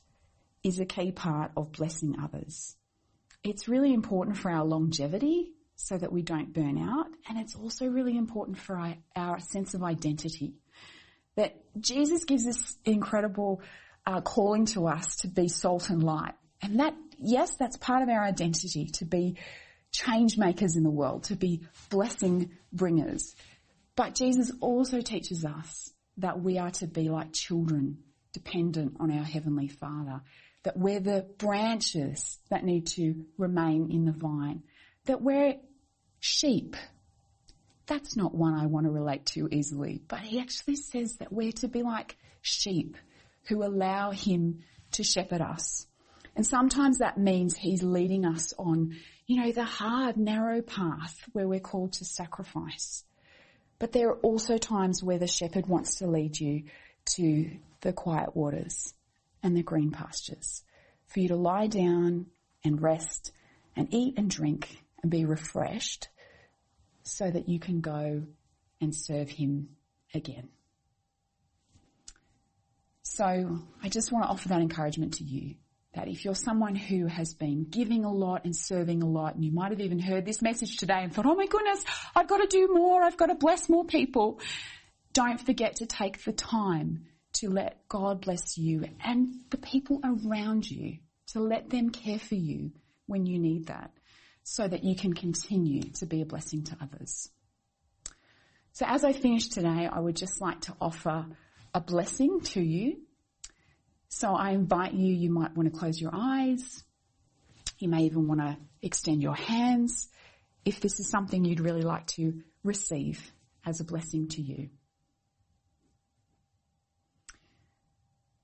is 0.63 0.79
a 0.79 0.85
key 0.85 1.13
part 1.13 1.53
of 1.57 1.73
blessing 1.73 2.17
others. 2.23 2.77
It's 3.43 3.69
really 3.69 3.93
important 3.93 4.37
for 4.37 4.51
our 4.51 4.65
longevity 4.65 5.53
so 5.77 5.97
that 5.97 6.13
we 6.13 6.23
don't 6.23 6.53
burn 6.53 6.79
out. 6.79 7.07
And 7.29 7.39
it's 7.39 7.55
also 7.55 7.87
really 7.87 8.17
important 8.17 8.59
for 8.59 8.77
our, 8.77 8.95
our 9.17 9.41
sense 9.41 9.75
of 9.75 9.83
identity. 9.83 10.55
That 11.37 11.57
Jesus 11.79 12.25
gives 12.25 12.47
us 12.47 12.77
incredible 12.85 13.63
uh, 14.07 14.21
calling 14.21 14.67
to 14.67 14.87
us 14.87 15.17
to 15.17 15.29
be 15.29 15.49
salt 15.49 15.89
and 15.89 16.03
light. 16.03 16.35
And 16.63 16.81
that, 16.81 16.95
yes, 17.19 17.55
that's 17.55 17.77
part 17.77 18.03
of 18.03 18.09
our 18.09 18.23
identity, 18.23 18.87
to 18.95 19.05
be 19.05 19.37
change 19.91 20.37
makers 20.37 20.77
in 20.77 20.83
the 20.83 20.91
world, 20.91 21.25
to 21.25 21.37
be 21.37 21.63
blessing 21.89 22.51
bringers. 22.73 23.35
But 23.97 24.15
Jesus 24.15 24.53
also 24.61 25.01
teaches 25.01 25.45
us 25.45 25.93
that 26.19 26.41
we 26.41 26.59
are 26.59 26.71
to 26.73 26.87
be 26.87 27.09
like 27.09 27.33
children, 27.33 27.99
dependent 28.33 28.97
on 29.01 29.11
our 29.11 29.25
Heavenly 29.25 29.69
Father. 29.69 30.21
That 30.63 30.77
we're 30.77 31.01
the 31.01 31.27
branches 31.39 32.39
that 32.51 32.65
need 32.65 32.87
to 32.89 33.25
remain 33.39 33.91
in 33.91 34.05
the 34.05 34.13
vine. 34.13 34.63
That 35.07 35.23
we're 35.23 35.57
sheep. 36.19 36.77
That's 37.87 38.17
not 38.17 38.35
one 38.35 38.55
I 38.55 38.67
want 38.67 38.85
to 38.85 38.91
relate 38.91 39.27
to 39.27 39.49
easily, 39.51 40.01
but 40.07 40.21
he 40.21 40.39
actually 40.39 40.77
says 40.77 41.17
that 41.17 41.33
we're 41.33 41.53
to 41.53 41.69
be 41.69 41.83
like 41.83 42.17
sheep 42.43 42.97
who 43.49 43.65
allow 43.65 44.11
him 44.11 44.61
to 44.93 45.03
shepherd 45.03 45.41
us. 45.41 45.87
And 46.37 46.47
sometimes 46.47 46.99
that 46.99 47.19
means 47.19 47.57
he's 47.57 47.83
leading 47.83 48.25
us 48.25 48.55
on, 48.59 48.97
you 49.27 49.43
know, 49.43 49.53
the 49.53 49.65
hard, 49.65 50.17
narrow 50.17 50.63
path 50.63 51.17
where 51.33 51.49
we're 51.49 51.59
called 51.59 51.95
to 51.95 52.05
sacrifice. 52.05 53.03
But 53.79 53.93
there 53.93 54.11
are 54.11 54.19
also 54.19 54.59
times 54.59 55.03
where 55.03 55.19
the 55.19 55.27
shepherd 55.27 55.67
wants 55.67 55.97
to 55.97 56.07
lead 56.07 56.39
you 56.39 56.65
to 57.17 57.51
the 57.81 57.93
quiet 57.93 58.37
waters 58.37 58.95
and 59.43 59.57
the 59.57 59.63
green 59.63 59.91
pastures 59.91 60.63
for 61.07 61.21
you 61.21 61.29
to 61.29 61.37
lie 61.37 61.67
down 61.67 62.27
and 62.65 62.81
rest 62.81 63.33
and 63.77 63.93
eat 63.93 64.15
and 64.17 64.31
drink 64.31 64.83
and 65.03 65.11
be 65.11 65.25
refreshed 65.25 66.09
so 67.03 67.31
that 67.31 67.49
you 67.49 67.59
can 67.59 67.81
go 67.81 68.23
and 68.81 68.95
serve 68.95 69.29
him 69.29 69.71
again. 70.15 70.49
So 73.03 73.59
I 73.83 73.89
just 73.89 74.13
want 74.13 74.25
to 74.25 74.31
offer 74.31 74.49
that 74.49 74.61
encouragement 74.61 75.15
to 75.15 75.25
you 75.25 75.57
that 75.95 76.07
if 76.07 76.25
you're 76.25 76.35
someone 76.37 76.77
who 76.77 77.07
has 77.07 77.35
been 77.35 77.65
giving 77.69 78.05
a 78.05 78.13
lot 78.13 78.45
and 78.45 78.55
serving 78.55 79.03
a 79.03 79.09
lot, 79.09 79.35
and 79.35 79.45
you 79.45 79.51
might 79.51 79.73
have 79.73 79.81
even 79.81 79.99
heard 79.99 80.25
this 80.25 80.41
message 80.41 80.77
today 80.77 81.03
and 81.03 81.13
thought, 81.13 81.27
oh 81.27 81.35
my 81.35 81.47
goodness, 81.47 81.85
I've 82.15 82.29
got 82.29 82.39
to 82.39 82.47
do 82.47 82.73
more, 82.73 83.03
I've 83.03 83.17
got 83.17 83.27
to 83.27 83.35
bless 83.35 83.69
more 83.69 83.85
people, 83.85 84.41
don't 85.13 85.41
forget 85.41 85.77
to 85.77 85.87
take 85.87 86.23
the 86.25 86.33
time 86.33 87.07
to 87.35 87.51
let 87.51 87.89
God 87.89 88.23
bless 88.23 88.59
you 88.59 88.85
and 89.05 89.35
the 89.51 89.59
people 89.59 90.01
around 90.05 90.71
you, 90.71 90.99
to 91.29 91.41
let 91.41 91.71
them 91.71 91.91
care 91.91 92.19
for 92.19 92.35
you 92.35 92.73
when 93.07 93.27
you 93.27 93.39
need 93.39 93.67
that 93.67 93.91
so 94.43 94.67
that 94.67 94.85
you 94.85 94.97
can 94.97 95.13
continue 95.13 95.83
to 95.83 96.07
be 96.07 96.23
a 96.23 96.27
blessing 96.27 96.65
to 96.65 96.77
others. 96.81 97.29
So 98.73 98.87
as 98.87 99.05
I 99.05 99.13
finish 99.13 99.49
today, 99.49 99.89
I 99.91 100.01
would 100.01 100.17
just 100.17 100.41
like 100.41 100.63
to 100.63 100.75
offer 100.81 101.27
a 101.75 101.81
blessing 101.81 102.41
to 102.41 102.61
you. 102.61 102.99
So 104.09 104.35
I 104.35 104.51
invite 104.51 104.95
you, 104.95 105.15
you 105.15 105.31
might 105.31 105.57
want 105.57 105.73
to 105.73 105.79
close 105.79 106.01
your 106.01 106.13
eyes. 106.15 106.83
You 107.79 107.89
may 107.89 108.05
even 108.05 108.27
want 108.27 108.41
to 108.41 108.57
extend 108.83 109.23
your 109.23 109.37
hands 109.37 110.09
if 110.65 110.81
this 110.81 111.01
is 111.01 111.09
something 111.09 111.45
you'd 111.45 111.61
really 111.61 111.83
like 111.83 112.07
to 112.09 112.43
receive 112.65 113.33
as 113.65 113.81
a 113.81 113.85
blessing 113.85 114.29
to 114.29 114.43
you. 114.43 114.71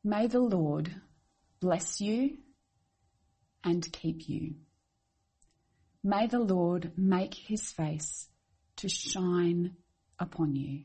May 0.06 0.28
the 0.28 0.38
Lord 0.38 0.94
bless 1.58 2.00
you 2.00 2.38
and 3.64 3.92
keep 3.92 4.28
you. 4.28 4.54
May 6.04 6.28
the 6.28 6.38
Lord 6.38 6.92
make 6.96 7.34
his 7.34 7.72
face 7.72 8.28
to 8.76 8.88
shine 8.88 9.74
upon 10.20 10.54
you 10.54 10.84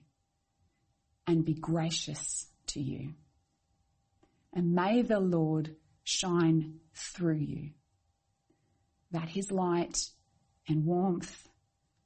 and 1.27 1.45
be 1.45 1.53
gracious 1.53 2.47
to 2.69 2.81
you. 2.81 3.13
And 4.55 4.73
may 4.73 5.03
the 5.03 5.19
Lord 5.19 5.75
shine 6.03 6.79
through 6.95 7.41
you 7.41 7.69
that 9.11 9.29
his 9.29 9.51
light 9.51 10.03
and 10.67 10.83
warmth 10.83 11.47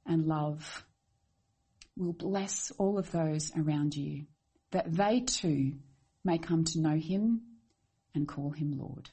and 0.04 0.26
love 0.26 0.84
will 1.96 2.12
bless 2.12 2.72
all 2.72 2.98
of 2.98 3.10
those 3.10 3.52
around 3.56 3.96
you, 3.96 4.26
that 4.70 4.94
they 4.94 5.20
too 5.20 5.76
may 6.26 6.36
come 6.36 6.64
to 6.64 6.80
know 6.80 6.96
him 6.96 7.40
and 8.14 8.26
call 8.26 8.50
him 8.50 8.76
Lord. 8.76 9.10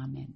Amen. 0.00 0.34